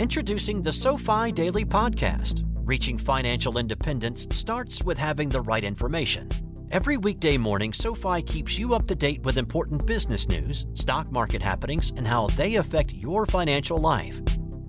[0.00, 2.44] Introducing the SoFi Daily Podcast.
[2.64, 6.26] Reaching financial independence starts with having the right information.
[6.70, 11.42] Every weekday morning, SoFi keeps you up to date with important business news, stock market
[11.42, 14.22] happenings, and how they affect your financial life.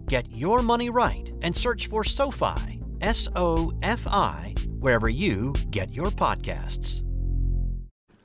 [0.07, 5.93] Get your money right and search for SoFi, S O F I, wherever you get
[5.93, 7.03] your podcasts.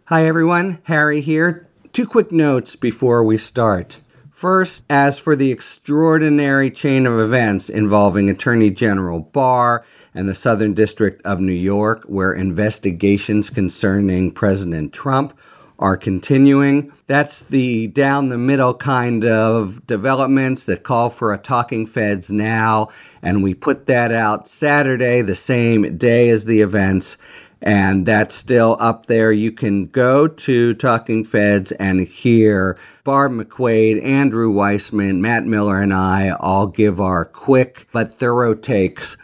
[0.06, 0.80] Hi, everyone.
[0.86, 1.68] Harry here.
[1.92, 3.98] Two quick notes before we start.
[4.36, 10.74] First, as for the extraordinary chain of events involving Attorney General Barr and the Southern
[10.74, 15.32] District of New York, where investigations concerning President Trump
[15.78, 16.92] are continuing.
[17.06, 22.88] That's the down the middle kind of developments that call for a Talking Feds now.
[23.22, 27.16] And we put that out Saturday, the same day as the events
[27.62, 29.32] and that's still up there.
[29.32, 35.92] You can go to Talking Feds and hear Barb McQuade, Andrew Weissmann, Matt Miller, and
[35.92, 39.16] I all give our quick but thorough takes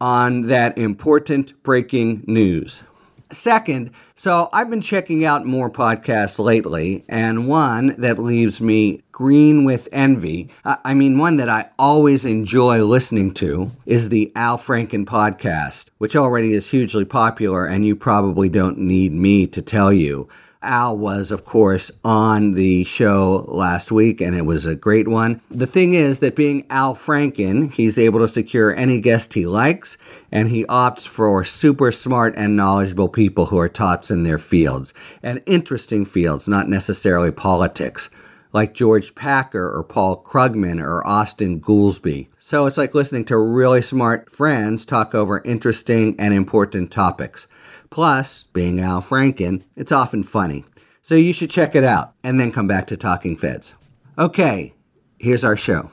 [0.00, 2.82] on that important breaking news.
[3.30, 9.64] Second, so I've been checking out more podcasts lately, and one that leaves me green
[9.64, 15.04] with envy, I mean, one that I always enjoy listening to, is the Al Franken
[15.04, 20.28] podcast, which already is hugely popular, and you probably don't need me to tell you.
[20.68, 25.40] Al was, of course, on the show last week, and it was a great one.
[25.50, 29.96] The thing is that being Al Franken, he's able to secure any guest he likes,
[30.30, 34.92] and he opts for super smart and knowledgeable people who are tops in their fields,
[35.22, 38.10] and interesting fields, not necessarily politics
[38.52, 42.28] like George Packer or Paul Krugman or Austin Goolsbee.
[42.38, 47.46] So it's like listening to really smart friends talk over interesting and important topics.
[47.90, 50.64] Plus, being Al Franken, it's often funny.
[51.00, 53.74] So you should check it out and then come back to Talking Feds.
[54.18, 54.74] Okay,
[55.18, 55.90] here's our show.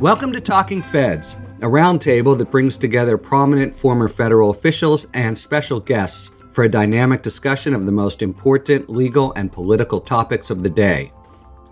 [0.00, 5.80] Welcome to Talking Feds, a roundtable that brings together prominent former federal officials and special
[5.80, 10.70] guests for a dynamic discussion of the most important legal and political topics of the
[10.70, 11.12] day.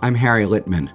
[0.02, 0.90] I'm Harry Litman.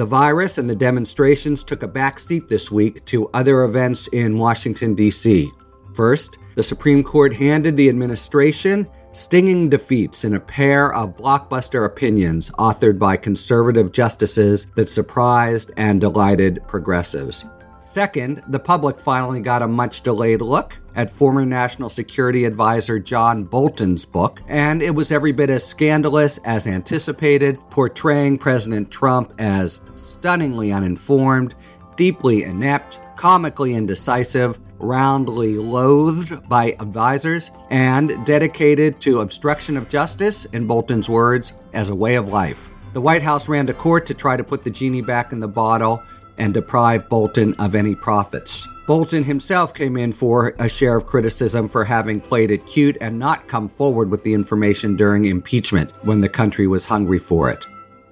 [0.00, 4.94] The virus and the demonstrations took a backseat this week to other events in Washington,
[4.94, 5.50] D.C.
[5.92, 12.48] First, the Supreme Court handed the administration stinging defeats in a pair of blockbuster opinions
[12.52, 17.44] authored by conservative justices that surprised and delighted progressives.
[17.90, 23.42] Second, the public finally got a much delayed look at former National Security Advisor John
[23.42, 29.80] Bolton's book, and it was every bit as scandalous as anticipated, portraying President Trump as
[29.96, 31.56] stunningly uninformed,
[31.96, 40.64] deeply inept, comically indecisive, roundly loathed by advisors, and dedicated to obstruction of justice, in
[40.64, 42.70] Bolton's words, as a way of life.
[42.92, 45.48] The White House ran to court to try to put the genie back in the
[45.48, 46.04] bottle
[46.40, 48.66] and deprive Bolton of any profits.
[48.86, 53.16] Bolton himself came in for a share of criticism for having played it cute and
[53.16, 57.64] not come forward with the information during impeachment when the country was hungry for it.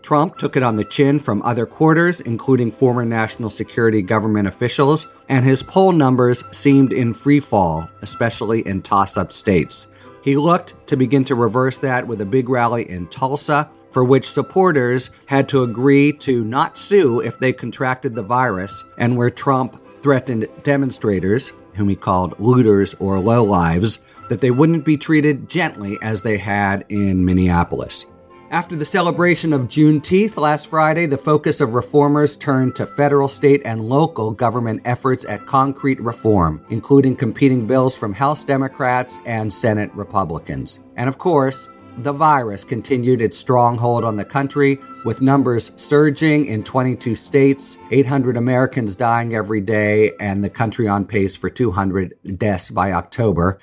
[0.03, 5.09] Trump took it on the chin from other quarters, including former national security government officials,
[5.29, 9.89] and his poll numbers seemed in free fall, especially in toss up states.
[10.23, 14.31] He looked to begin to reverse that with a big rally in Tulsa for which
[14.31, 19.83] supporters had to agree to not sue if they contracted the virus, and where Trump
[20.03, 26.23] threatened demonstrators, whom he called looters or lowlives, that they wouldn't be treated gently as
[26.23, 28.05] they had in Minneapolis.
[28.51, 33.61] After the celebration of Juneteenth last Friday, the focus of reformers turned to federal, state,
[33.67, 39.93] and local government efforts at concrete reform, including competing bills from House Democrats and Senate
[39.95, 40.81] Republicans.
[40.97, 41.69] And of course,
[41.99, 48.37] the virus continued its stronghold on the country, with numbers surging in 22 states, 800
[48.37, 53.59] Americans dying every day, and the country on pace for 200 deaths by October.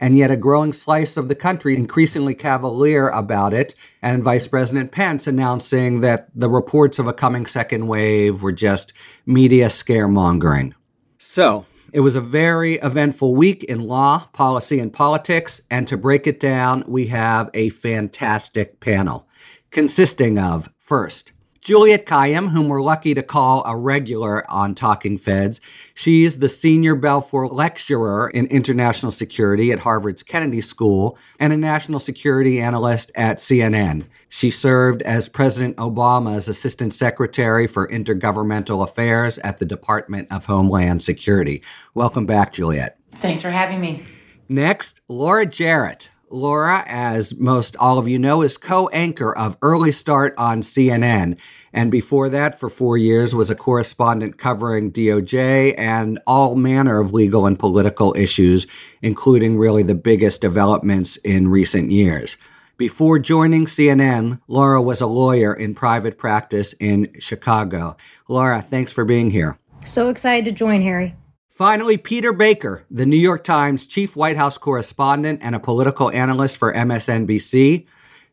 [0.00, 4.92] And yet, a growing slice of the country increasingly cavalier about it, and Vice President
[4.92, 8.92] Pence announcing that the reports of a coming second wave were just
[9.26, 10.72] media scaremongering.
[11.18, 15.60] So, it was a very eventful week in law, policy, and politics.
[15.70, 19.26] And to break it down, we have a fantastic panel
[19.70, 21.32] consisting of first,
[21.68, 25.60] Juliette Kayyem, whom we're lucky to call a regular on Talking Feds.
[25.92, 32.00] She's the senior Belfer lecturer in international security at Harvard's Kennedy School and a national
[32.00, 34.06] security analyst at CNN.
[34.30, 41.02] She served as President Obama's assistant secretary for intergovernmental affairs at the Department of Homeland
[41.02, 41.62] Security.
[41.92, 42.98] Welcome back, Juliette.
[43.16, 44.06] Thanks for having me.
[44.48, 46.08] Next, Laura Jarrett.
[46.30, 51.38] Laura, as most all of you know, is co anchor of Early Start on CNN.
[51.72, 57.12] And before that, for four years, was a correspondent covering DOJ and all manner of
[57.12, 58.66] legal and political issues,
[59.02, 62.36] including really the biggest developments in recent years.
[62.76, 67.96] Before joining CNN, Laura was a lawyer in private practice in Chicago.
[68.28, 69.58] Laura, thanks for being here.
[69.84, 71.16] So excited to join, Harry.
[71.48, 76.56] Finally, Peter Baker, the New York Times chief White House correspondent and a political analyst
[76.56, 77.84] for MSNBC.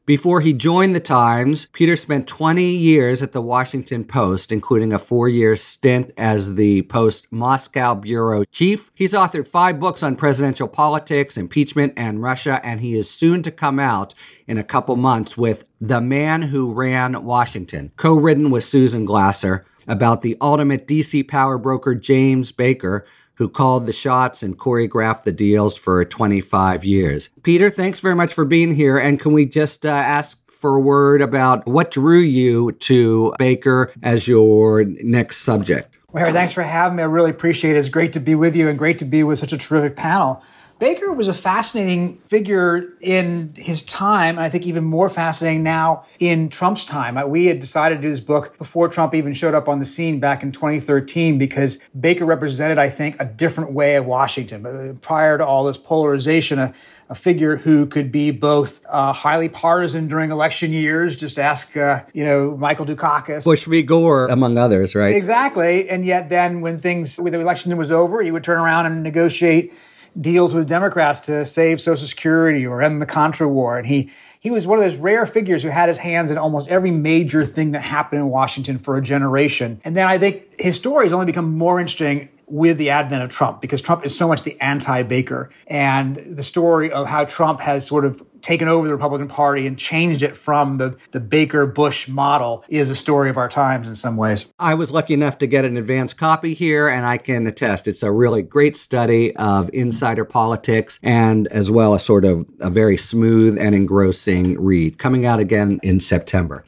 [0.05, 4.99] Before he joined the Times, Peter spent 20 years at the Washington Post, including a
[4.99, 8.91] four year stint as the Post Moscow bureau chief.
[8.93, 13.51] He's authored five books on presidential politics, impeachment, and Russia, and he is soon to
[13.51, 14.13] come out
[14.45, 19.65] in a couple months with The Man Who Ran Washington, co written with Susan Glasser
[19.87, 25.31] about the ultimate DC power broker James Baker, who called the shots and choreographed the
[25.31, 27.29] deals for 25 years.
[27.43, 28.97] Peter, thanks very much for being here.
[28.97, 33.91] And can we just uh, ask for a word about what drew you to Baker
[34.01, 35.95] as your next subject?
[36.11, 37.03] Well, Harry, thanks for having me.
[37.03, 37.79] I really appreciate it.
[37.79, 40.41] It's great to be with you and great to be with such a terrific panel.
[40.77, 46.05] Baker was a fascinating figure in his time, and I think even more fascinating now
[46.19, 47.17] in Trump's time.
[47.29, 50.19] We had decided to do this book before Trump even showed up on the scene
[50.19, 54.65] back in 2013 because Baker represented, I think, a different way of Washington.
[54.65, 56.73] Uh, prior to all this polarization, a,
[57.09, 61.15] a figure who could be both uh, highly partisan during election years.
[61.15, 63.81] Just ask, uh, you know, Michael Dukakis, Bush v.
[63.81, 65.15] Gore, among others, right?
[65.15, 65.87] Exactly.
[65.87, 69.03] And yet, then when things, when the election was over, he would turn around and
[69.03, 69.73] negotiate
[70.19, 73.77] deals with Democrats to save Social Security or end the Contra War.
[73.77, 76.69] And he, he was one of those rare figures who had his hands in almost
[76.69, 79.81] every major thing that happened in Washington for a generation.
[79.83, 83.29] And then I think his story has only become more interesting with the advent of
[83.29, 85.49] Trump because Trump is so much the anti Baker.
[85.67, 89.75] And the story of how Trump has sort of taken over the Republican Party and
[89.75, 93.95] changed it from the, the Baker Bush model is a story of our times in
[93.95, 94.53] some ways.
[94.59, 98.03] I was lucky enough to get an advance copy here, and I can attest it's
[98.03, 102.97] a really great study of insider politics and as well as sort of a very
[102.97, 106.63] smooth and engrossing read coming out again in September.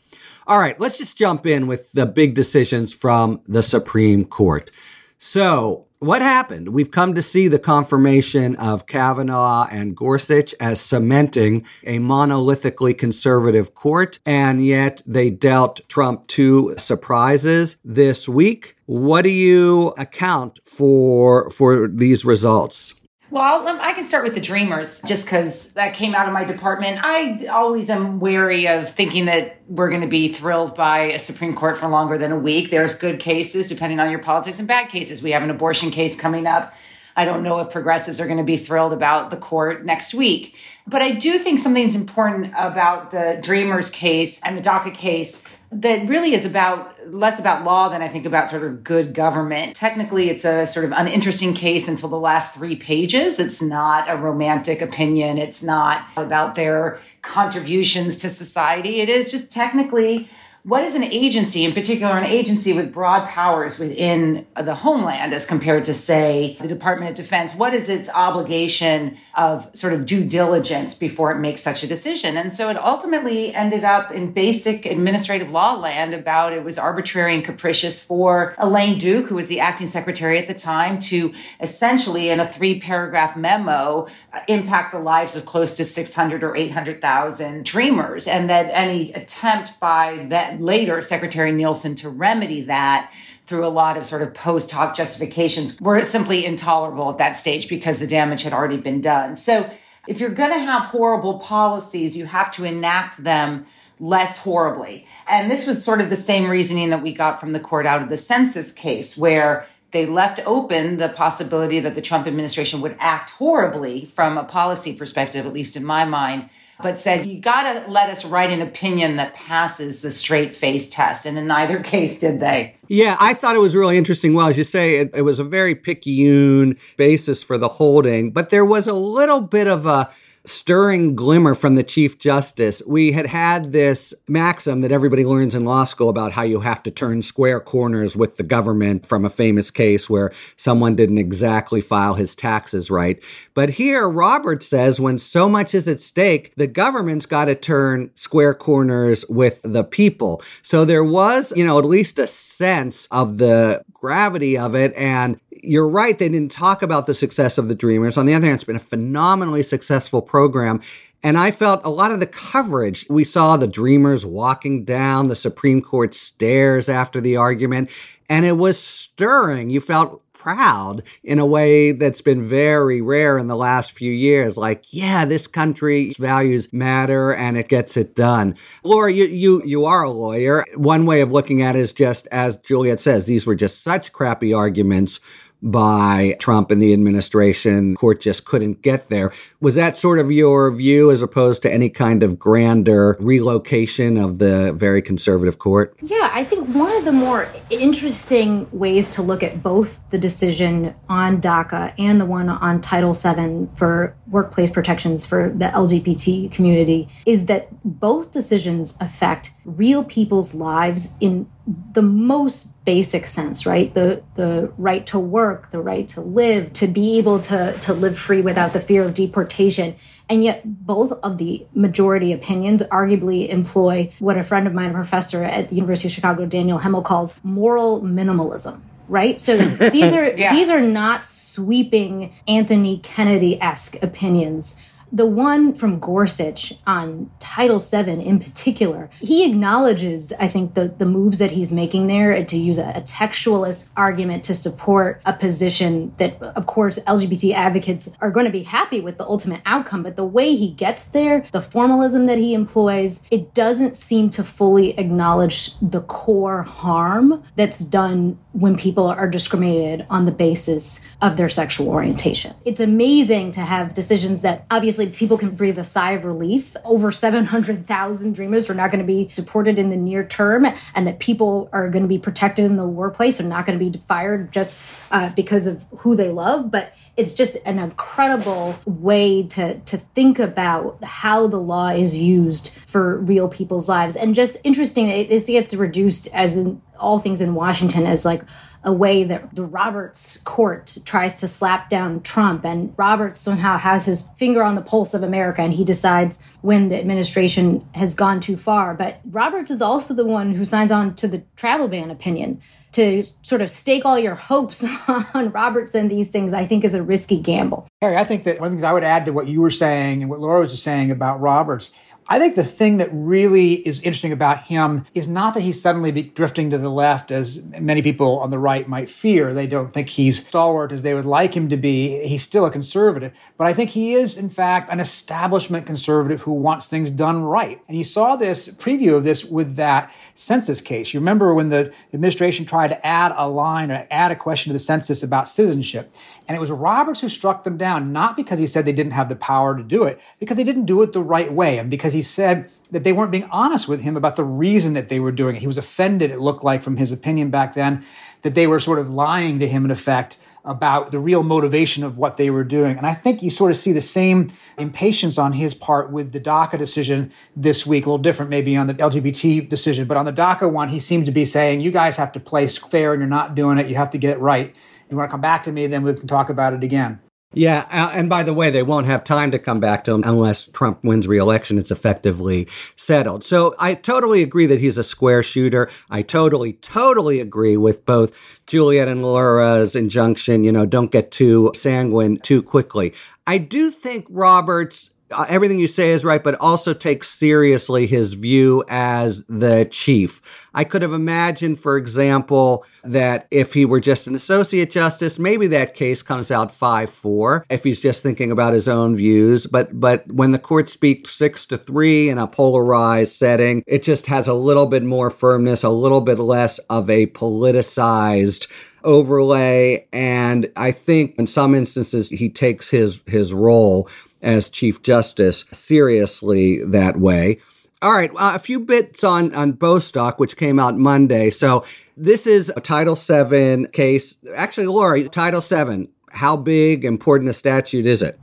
[0.47, 4.71] All right, let's just jump in with the big decisions from the Supreme Court.
[5.19, 6.69] So, what happened?
[6.69, 13.73] We've come to see the confirmation of Kavanaugh and Gorsuch as cementing a monolithically conservative
[13.73, 18.75] court, and yet they dealt Trump two surprises this week.
[18.85, 22.94] What do you account for for these results?
[23.37, 26.43] Well, um, I can start with the Dreamers just because that came out of my
[26.43, 26.99] department.
[27.03, 31.53] I always am wary of thinking that we're going to be thrilled by a Supreme
[31.53, 32.71] Court for longer than a week.
[32.71, 35.21] There's good cases depending on your politics and bad cases.
[35.21, 36.73] We have an abortion case coming up.
[37.17, 40.55] I don't know if progressives are going to be thrilled about the court next week.
[40.85, 46.07] But I do think something's important about the Dreamers case and the DACA case that
[46.07, 49.75] really is about less about law than I think about sort of good government.
[49.75, 53.39] Technically, it's a sort of uninteresting case until the last three pages.
[53.39, 55.39] It's not a romantic opinion.
[55.39, 59.01] It's not about their contributions to society.
[59.01, 60.29] It is just technically
[60.67, 65.45] what is an agency, in particular, an agency with broad powers within the homeland as
[65.45, 67.55] compared to, say, the Department of Defense?
[67.55, 72.35] What is its obligation of sort of due diligence before it makes such a decision?
[72.35, 77.33] And so it ultimately ended up in basic administrative law land about it was arbitrary
[77.35, 82.30] and capricious for Elaine Duke, who was the acting secretary at the time, to essentially,
[82.30, 87.63] in a three paragraph memo, uh, impact the lives of close to 600 or 800,000
[87.63, 88.27] dreamers.
[88.27, 93.11] And that any attempt by that later Secretary Nielsen to remedy that
[93.45, 97.69] through a lot of sort of post hoc justifications were simply intolerable at that stage
[97.69, 99.35] because the damage had already been done.
[99.35, 99.69] So
[100.07, 103.66] if you're going to have horrible policies, you have to enact them
[103.99, 105.07] less horribly.
[105.28, 108.02] And this was sort of the same reasoning that we got from the court out
[108.02, 112.95] of the census case, where they left open the possibility that the Trump administration would
[112.99, 116.49] act horribly from a policy perspective, at least in my mind
[116.81, 120.89] but said, you got to let us write an opinion that passes the straight face
[120.89, 121.25] test.
[121.25, 122.75] And in neither case did they.
[122.87, 124.33] Yeah, I thought it was really interesting.
[124.33, 128.49] Well, as you say, it, it was a very picayune basis for the holding, but
[128.49, 130.09] there was a little bit of a
[130.47, 132.81] stirring glimmer from the Chief Justice.
[132.87, 136.81] We had had this maxim that everybody learns in law school about how you have
[136.83, 141.81] to turn square corners with the government from a famous case where someone didn't exactly
[141.81, 143.21] file his taxes right.
[143.54, 148.11] But here, Roberts says when so much is at stake, the government's got to turn
[148.16, 150.42] square corners with the people.
[150.61, 154.94] So there was, you know, at least a sense of the gravity of it.
[154.95, 158.18] And you're right, they didn't talk about the success of the Dreamers.
[158.18, 160.81] On the other hand, it's been a phenomenally successful program.
[161.23, 165.35] And I felt a lot of the coverage, we saw the Dreamers walking down the
[165.35, 167.90] Supreme Court stairs after the argument,
[168.30, 169.69] and it was stirring.
[169.69, 174.56] You felt proud in a way that's been very rare in the last few years.
[174.56, 178.56] Like, yeah, this country's values matter and it gets it done.
[178.83, 180.64] Laura, you, you, you are a lawyer.
[180.76, 184.14] One way of looking at it is just, as Juliette says, these were just such
[184.14, 185.19] crappy arguments
[185.61, 187.95] by Trump and the administration.
[187.95, 189.31] Court just couldn't get there.
[189.59, 194.37] Was that sort of your view as opposed to any kind of grander relocation of
[194.37, 195.97] the very conservative court?
[196.02, 200.94] Yeah, I think one of the more interesting ways to look at both the decision
[201.09, 207.07] on DACA and the one on Title VII for workplace protections for the LGBT community
[207.26, 213.94] is that both decisions affect real people's lives in the most basic sense, right?
[213.94, 218.18] The the right to work, the right to live, to be able to to live
[218.18, 219.95] free without the fear of deportation.
[220.30, 224.94] And yet both of the majority opinions arguably employ what a friend of mine, a
[224.94, 230.31] professor at the University of Chicago, Daniel Hemel calls moral minimalism right so these are
[230.31, 230.54] yeah.
[230.54, 238.40] these are not sweeping anthony kennedy-esque opinions the one from Gorsuch on Title VII in
[238.40, 242.78] particular, he acknowledges, I think, the, the moves that he's making there uh, to use
[242.78, 248.45] a, a textualist argument to support a position that, of course, LGBT advocates are going
[248.45, 250.04] to be happy with the ultimate outcome.
[250.04, 254.44] But the way he gets there, the formalism that he employs, it doesn't seem to
[254.44, 261.37] fully acknowledge the core harm that's done when people are discriminated on the basis of
[261.37, 262.56] their sexual orientation.
[262.66, 266.75] It's amazing to have decisions that obviously obviously people can breathe a sigh of relief.
[266.83, 271.19] Over 700,000 dreamers are not going to be deported in the near term, and that
[271.19, 274.51] people are going to be protected in the workplace and not going to be fired
[274.51, 276.71] just uh, because of who they love.
[276.71, 282.77] But it's just an incredible way to to think about how the law is used
[282.85, 287.56] for real people's lives and just interesting this gets reduced as in all things in
[287.56, 288.44] washington as like
[288.87, 292.65] a way that the Roberts court tries to slap down Trump.
[292.65, 296.87] And Roberts somehow has his finger on the pulse of America and he decides when
[296.87, 298.94] the administration has gone too far.
[298.94, 302.61] But Roberts is also the one who signs on to the travel ban opinion.
[302.94, 306.95] To sort of stake all your hopes on Roberts and these things, I think is
[306.95, 307.87] a risky gamble.
[308.01, 309.69] Harry, I think that one of the things I would add to what you were
[309.69, 311.91] saying and what Laura was just saying about Roberts
[312.29, 316.11] I think the thing that really is interesting about him is not that he's suddenly
[316.11, 319.53] drifting to the left, as many people on the right might fear.
[319.53, 322.27] They don't think he's stalwart as they would like him to be.
[322.27, 323.31] He's still a conservative.
[323.57, 327.81] But I think he is, in fact, an establishment conservative who wants things done right.
[327.87, 331.13] And you saw this preview of this with that census case.
[331.13, 334.73] You remember when the administration tried to add a line or add a question to
[334.73, 336.13] the census about citizenship.
[336.47, 339.29] And it was Roberts who struck them down, not because he said they didn't have
[339.29, 341.77] the power to do it, because they didn't do it the right way.
[341.77, 345.09] And because he said that they weren't being honest with him about the reason that
[345.09, 345.59] they were doing it.
[345.59, 348.04] He was offended, it looked like from his opinion back then,
[348.42, 352.18] that they were sort of lying to him in effect about the real motivation of
[352.18, 352.97] what they were doing.
[352.97, 356.42] And I think you sort of see the same impatience on his part with the
[356.42, 360.07] DACA decision this week, a little different maybe on the LGBT decision.
[360.07, 362.68] But on the DACA one, he seemed to be saying, you guys have to play
[362.68, 363.88] fair and you're not doing it.
[363.88, 364.76] You have to get it right
[365.09, 367.19] you want to come back to me, then we can talk about it again.
[367.54, 370.68] Yeah, and by the way, they won't have time to come back to him unless
[370.68, 371.77] Trump wins re-election.
[371.77, 373.45] It's effectively settled.
[373.45, 375.89] So I totally agree that he's a square shooter.
[376.09, 378.35] I totally, totally agree with both
[378.68, 380.66] Juliette and Laura's injunction.
[380.66, 383.13] You know, don't get too sanguine too quickly.
[383.47, 388.33] I do think Roberts Uh, everything you say is right, but also takes seriously his
[388.33, 390.41] view as the chief.
[390.73, 395.67] I could have imagined, for example, that if he were just an associate justice, maybe
[395.67, 399.65] that case comes out 5 4 if he's just thinking about his own views.
[399.65, 404.27] But, but when the court speaks 6 to 3 in a polarized setting, it just
[404.27, 408.67] has a little bit more firmness, a little bit less of a politicized
[409.03, 414.09] overlay and i think in some instances he takes his his role
[414.41, 417.59] as Chief Justice seriously that way.
[418.01, 421.49] All right, uh, a few bits on, on Bostock, which came out Monday.
[421.49, 421.83] So
[422.15, 424.35] this is a Title VII case.
[424.56, 428.39] Actually, Laura, Title VII, how big, important a statute is it?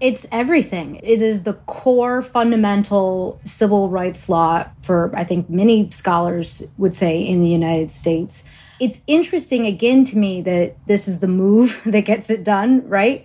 [0.00, 0.96] It's everything.
[0.96, 7.20] It is the core fundamental civil rights law for, I think, many scholars would say
[7.20, 8.44] in the United States.
[8.80, 13.24] It's interesting, again, to me that this is the move that gets it done, right?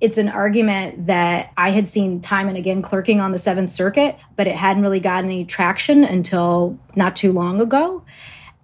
[0.00, 4.16] It's an argument that I had seen time and again clerking on the Seventh Circuit,
[4.36, 8.04] but it hadn't really gotten any traction until not too long ago.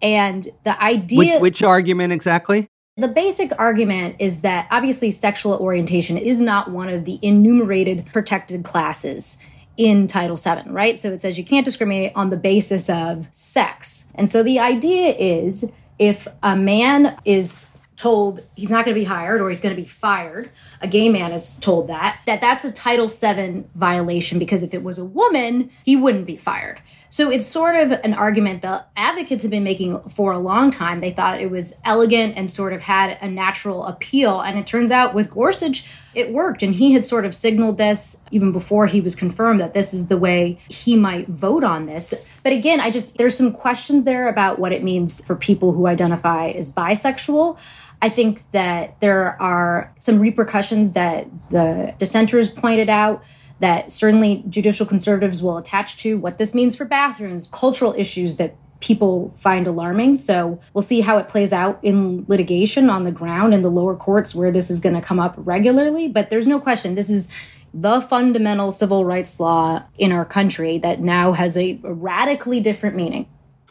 [0.00, 1.34] And the idea.
[1.34, 2.68] Which, which argument exactly?
[2.96, 8.62] The basic argument is that obviously sexual orientation is not one of the enumerated protected
[8.62, 9.38] classes
[9.76, 10.96] in Title VII, right?
[10.96, 14.12] So it says you can't discriminate on the basis of sex.
[14.14, 17.64] And so the idea is if a man is
[18.04, 20.50] told he's not going to be hired or he's going to be fired.
[20.82, 24.82] A gay man is told that that that's a title VII violation because if it
[24.82, 26.82] was a woman he wouldn't be fired.
[27.08, 31.00] So it's sort of an argument the advocates have been making for a long time.
[31.00, 34.40] They thought it was elegant and sort of had a natural appeal.
[34.40, 36.62] And it turns out with gorsuch it worked.
[36.62, 40.08] And he had sort of signaled this even before he was confirmed that this is
[40.08, 42.14] the way he might vote on this.
[42.42, 45.86] But again i just there's some questions there about what it means for people who
[45.86, 47.56] identify as bisexual
[48.02, 53.22] I think that there are some repercussions that the dissenters pointed out
[53.60, 58.56] that certainly judicial conservatives will attach to what this means for bathrooms, cultural issues that
[58.80, 60.16] people find alarming.
[60.16, 63.96] So we'll see how it plays out in litigation on the ground in the lower
[63.96, 66.08] courts where this is going to come up regularly.
[66.08, 67.30] But there's no question this is
[67.72, 73.26] the fundamental civil rights law in our country that now has a radically different meaning.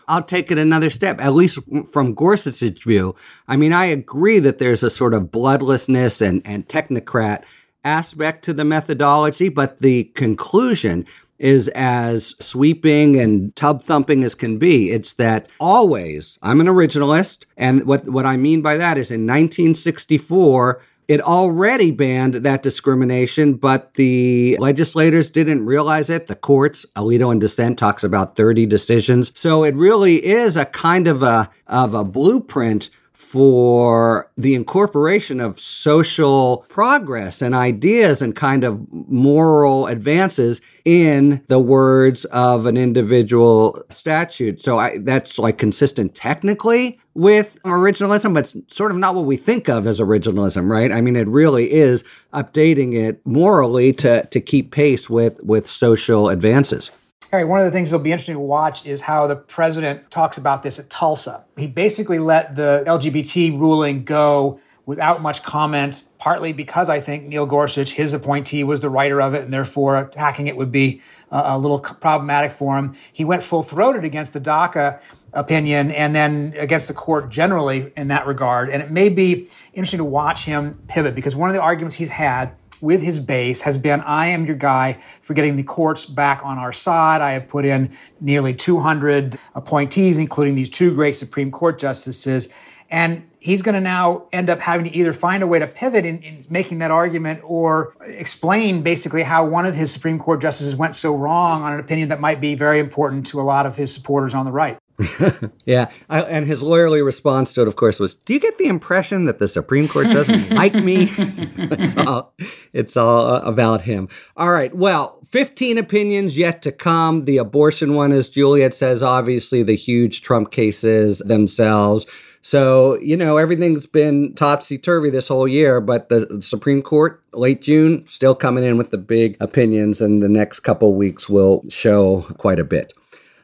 [0.07, 1.60] I'll take it another step, at least
[1.91, 3.15] from Gorsuch's view.
[3.48, 7.43] I mean, I agree that there's a sort of bloodlessness and, and technocrat
[7.83, 11.05] aspect to the methodology, but the conclusion
[11.39, 14.91] is as sweeping and tub thumping as can be.
[14.91, 17.43] It's that always, I'm an originalist.
[17.57, 23.55] And what, what I mean by that is in 1964, it already banned that discrimination,
[23.55, 26.27] but the legislators didn't realize it.
[26.27, 29.31] The courts, Alito in dissent talks about 30 decisions.
[29.36, 32.89] So it really is a kind of a, of a blueprint
[33.34, 41.58] for the incorporation of social progress and ideas and kind of moral advances in the
[41.58, 44.62] words of an individual statute.
[44.62, 49.36] So I, that's like consistent technically with originalism, but it's sort of not what we
[49.36, 50.92] think of as originalism, right?
[50.92, 52.04] I mean, it really is
[52.36, 56.92] updating it morally to, to keep pace with, with social advances.
[57.34, 60.62] One of the things that'll be interesting to watch is how the president talks about
[60.62, 61.44] this at Tulsa.
[61.58, 67.48] He basically let the LGBT ruling go without much comment, partly because I think Neil
[67.48, 71.42] Gorsuch, his appointee, was the writer of it, and therefore attacking it would be uh,
[71.46, 72.96] a little problematic for him.
[73.12, 75.00] He went full throated against the DACA
[75.34, 78.70] opinion and then against the court generally in that regard.
[78.70, 82.12] And it may be interesting to watch him pivot because one of the arguments he's
[82.12, 82.51] had
[82.83, 86.59] with his base has been I am your guy for getting the courts back on
[86.59, 87.22] our side.
[87.22, 92.50] I have put in nearly 200 appointees, including these two great Supreme Court justices.
[92.91, 96.05] And he's going to now end up having to either find a way to pivot
[96.05, 100.75] in, in, making that argument or explain basically how one of his Supreme Court justices
[100.75, 103.77] went so wrong on an opinion that might be very important to a lot of
[103.77, 104.77] his supporters on the right.
[105.66, 108.68] yeah, I, and his lawyerly response to it, of course, was, "Do you get the
[108.68, 112.34] impression that the Supreme Court doesn't like me?" it's all,
[112.74, 114.08] it's all uh, about him.
[114.38, 114.74] All right.
[114.74, 117.25] Well, fifteen opinions yet to come.
[117.25, 122.06] The abortion one, as Juliette says, obviously the huge Trump cases themselves.
[122.46, 127.62] So, you know, everything's been topsy turvy this whole year, but the Supreme Court, late
[127.62, 132.25] June, still coming in with the big opinions, and the next couple weeks will show
[132.38, 132.92] quite a bit.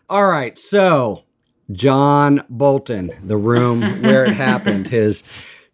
[0.10, 0.60] All right.
[0.60, 1.24] So,
[1.72, 5.24] John Bolton, the room where it happened, his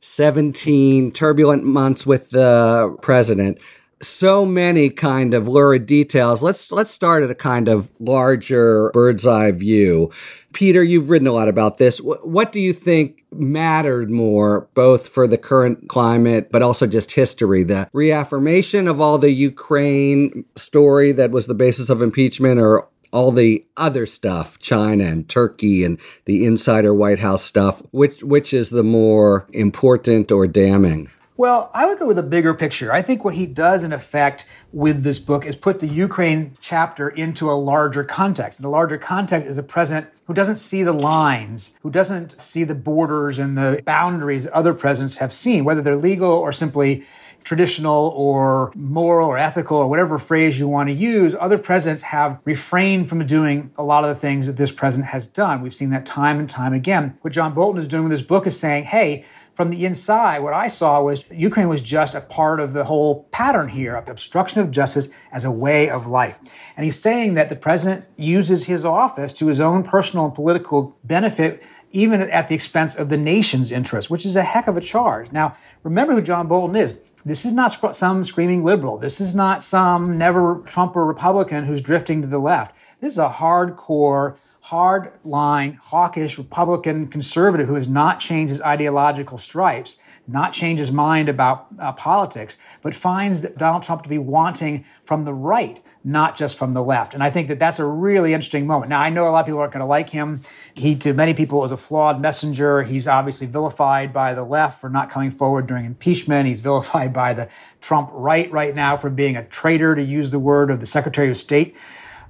[0.01, 3.57] 17 turbulent months with the president.
[4.01, 6.43] So many kind of lurid details.
[6.43, 10.11] Let's let's start at a kind of larger bird's eye view.
[10.53, 11.97] Peter, you've written a lot about this.
[11.99, 17.63] What do you think mattered more, both for the current climate, but also just history?
[17.63, 23.31] The reaffirmation of all the Ukraine story that was the basis of impeachment, or all
[23.31, 28.69] the other stuff, China and Turkey and the insider White House stuff, which which is
[28.69, 31.09] the more important or damning?
[31.37, 32.93] Well, I would go with a bigger picture.
[32.93, 37.09] I think what he does, in effect, with this book is put the Ukraine chapter
[37.09, 38.59] into a larger context.
[38.59, 42.63] And the larger context is a president who doesn't see the lines, who doesn't see
[42.63, 47.03] the borders and the boundaries other presidents have seen, whether they're legal or simply
[47.45, 52.39] traditional or moral or ethical or whatever phrase you want to use, other presidents have
[52.43, 55.61] refrained from doing a lot of the things that this president has done.
[55.61, 57.17] We've seen that time and time again.
[57.21, 60.53] What John Bolton is doing with this book is saying, hey, from the inside, what
[60.53, 64.59] I saw was Ukraine was just a part of the whole pattern here of obstruction
[64.59, 66.37] of justice as a way of life.
[66.75, 70.97] And he's saying that the president uses his office to his own personal and political
[71.05, 71.63] benefit
[71.95, 75.31] even at the expense of the nation's interest, which is a heck of a charge.
[75.31, 76.93] Now, remember who John Bolton is.
[77.27, 78.99] This is not some screaming liberal.
[78.99, 82.75] This is not some never Trump or Republican who's drifting to the left.
[83.01, 89.39] This is a hardcore, hard line, hawkish Republican conservative who has not changed his ideological
[89.39, 94.17] stripes, not change his mind about uh, politics, but finds that Donald Trump to be
[94.17, 97.13] wanting from the right, not just from the left.
[97.13, 98.89] And I think that that's a really interesting moment.
[98.89, 100.41] Now, I know a lot of people aren't going to like him.
[100.73, 102.83] He, to many people, is a flawed messenger.
[102.83, 106.47] He's obviously vilified by the left for not coming forward during impeachment.
[106.47, 107.47] He's vilified by the
[107.81, 111.29] Trump right right now for being a traitor, to use the word of the Secretary
[111.29, 111.75] of State.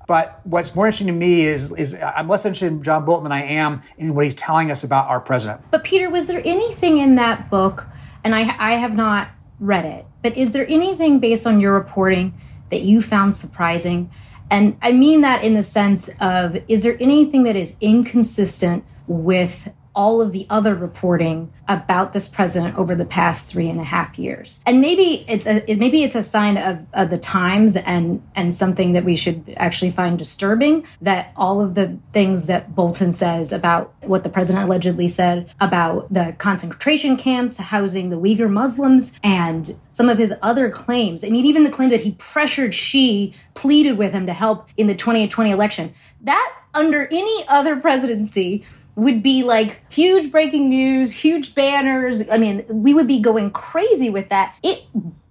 [0.07, 3.31] But what's more interesting to me is, is I'm less interested in John Bolton than
[3.31, 5.61] I am in what he's telling us about our president.
[5.71, 7.87] But Peter, was there anything in that book,
[8.23, 12.39] and I, I have not read it, but is there anything based on your reporting
[12.69, 14.11] that you found surprising?
[14.51, 19.69] And I mean that in the sense of, is there anything that is inconsistent with
[19.95, 24.19] all of the other reporting about this president over the past three and a half
[24.19, 24.61] years.
[24.65, 28.93] And maybe it's a maybe it's a sign of, of, the times and and something
[28.93, 33.93] that we should actually find disturbing that all of the things that Bolton says about
[34.01, 40.09] what the president allegedly said about the concentration camps housing the Uyghur Muslims and some
[40.09, 41.23] of his other claims.
[41.23, 44.87] I mean, even the claim that he pressured Xi, pleaded with him to help in
[44.87, 45.93] the 2020 election.
[46.21, 52.29] That under any other presidency would be like huge breaking news, huge banners.
[52.29, 54.55] I mean, we would be going crazy with that.
[54.63, 54.83] It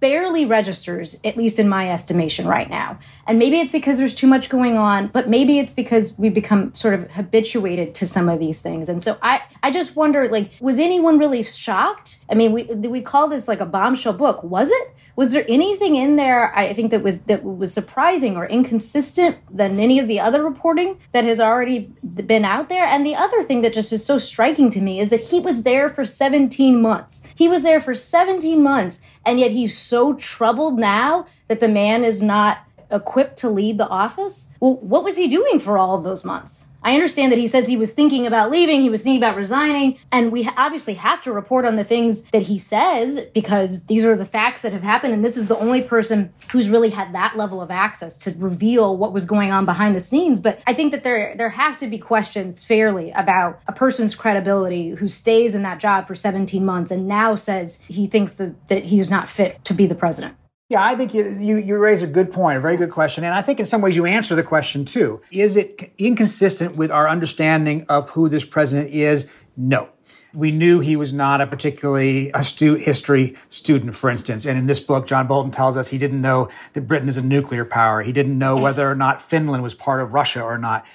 [0.05, 2.99] barely registers, at least in my estimation right now.
[3.25, 6.75] And maybe it's because there's too much going on, but maybe it's because we become
[6.75, 8.87] sort of habituated to some of these things.
[8.87, 12.19] And so I, I just wonder, like, was anyone really shocked?
[12.29, 14.43] I mean, we we call this like a bombshell book.
[14.43, 14.95] Was it?
[15.15, 19.79] Was there anything in there I think that was that was surprising or inconsistent than
[19.79, 22.85] any of the other reporting that has already been out there?
[22.85, 25.63] And the other thing that just is so striking to me is that he was
[25.63, 27.23] there for 17 months.
[27.33, 32.03] He was there for 17 months and yet he's so troubled now that the man
[32.03, 32.59] is not
[32.95, 34.55] equipped to lead the office.
[34.59, 36.67] Well, what was he doing for all of those months?
[36.85, 39.97] I understand that he says he was thinking about leaving, he was thinking about resigning,
[40.11, 44.15] and we obviously have to report on the things that he says because these are
[44.15, 47.35] the facts that have happened, and this is the only person who's really had that
[47.35, 50.41] level of access to reveal what was going on behind the scenes.
[50.41, 54.89] But I think that there there have to be questions fairly about a person's credibility
[54.91, 58.83] who stays in that job for 17 months and now says he thinks that, that
[58.83, 60.35] he's not fit to be the president.
[60.67, 63.23] Yeah, I think you, you, you raise a good point, a very good question.
[63.23, 65.21] And I think in some ways you answer the question too.
[65.31, 69.29] Is it inconsistent with our understanding of who this president is?
[69.55, 69.89] No.
[70.33, 74.43] We knew he was not a particularly astute history student, for instance.
[74.43, 77.21] And in this book, John Bolton tells us he didn't know that Britain is a
[77.21, 78.01] nuclear power.
[78.01, 80.87] He didn't know whether or not Finland was part of Russia or not.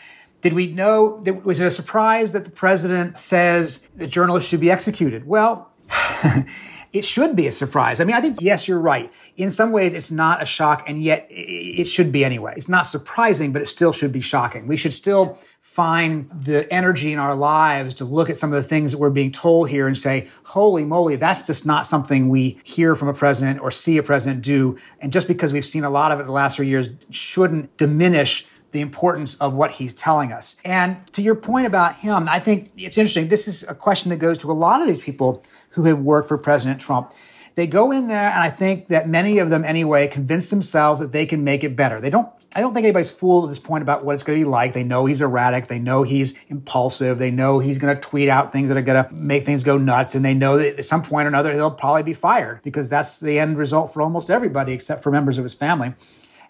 [0.42, 4.60] Did we know that was it a surprise that the president says that journalists should
[4.60, 5.28] be executed?
[5.28, 5.70] Well,
[6.92, 8.00] it should be a surprise.
[8.00, 9.12] I mean, I think, yes, you're right.
[9.36, 12.54] In some ways, it's not a shock, and yet it should be anyway.
[12.56, 14.66] It's not surprising, but it still should be shocking.
[14.66, 18.68] We should still find the energy in our lives to look at some of the
[18.68, 22.58] things that we're being told here and say, holy moly, that's just not something we
[22.64, 24.76] hear from a president or see a president do.
[24.98, 28.48] And just because we've seen a lot of it the last three years shouldn't diminish
[28.72, 30.56] the importance of what he's telling us.
[30.64, 33.28] And to your point about him, I think it's interesting.
[33.28, 36.28] This is a question that goes to a lot of these people who have worked
[36.28, 37.12] for President Trump.
[37.54, 41.12] They go in there, and I think that many of them, anyway, convince themselves that
[41.12, 42.00] they can make it better.
[42.00, 42.28] They don't.
[42.56, 44.72] I don't think anybody's fooled at this point about what it's going to be like.
[44.72, 45.68] They know he's erratic.
[45.68, 47.20] They know he's impulsive.
[47.20, 49.78] They know he's going to tweet out things that are going to make things go
[49.78, 50.16] nuts.
[50.16, 53.20] And they know that at some point or another, he'll probably be fired because that's
[53.20, 55.94] the end result for almost everybody except for members of his family.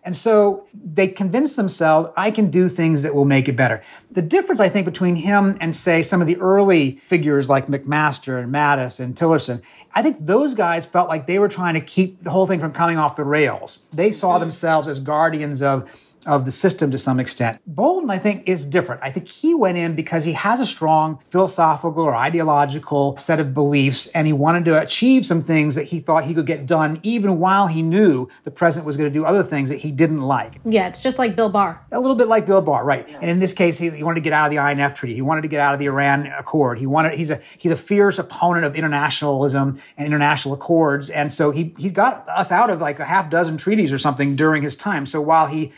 [0.03, 3.83] And so they convince themselves, I can do things that will make it better.
[4.11, 8.43] The difference, I think, between him and, say, some of the early figures like McMaster
[8.43, 9.63] and Mattis and Tillerson,
[9.95, 12.73] I think those guys felt like they were trying to keep the whole thing from
[12.73, 13.79] coming off the rails.
[13.93, 14.41] They saw mm-hmm.
[14.41, 17.61] themselves as guardians of of the system to some extent.
[17.67, 19.03] Bolton, I think, is different.
[19.03, 23.55] I think he went in because he has a strong philosophical or ideological set of
[23.55, 27.01] beliefs, and he wanted to achieve some things that he thought he could get done,
[27.03, 30.23] even while he knew the president was going to do other things that he didn't
[30.23, 30.61] like.
[30.65, 31.85] Yeah, it's just like Bill Barr.
[31.93, 33.09] A little bit like Bill Barr, right?
[33.09, 33.19] Yeah.
[33.21, 35.15] And in this case, he, he, wanted to get out of the INF treaty.
[35.15, 36.79] He wanted to get out of the Iran Accord.
[36.79, 37.15] He wanted.
[37.15, 41.91] He's a he's a fierce opponent of internationalism and international accords, and so he he
[41.91, 45.07] got us out of like a half dozen treaties or something during his time.
[45.07, 45.73] So while he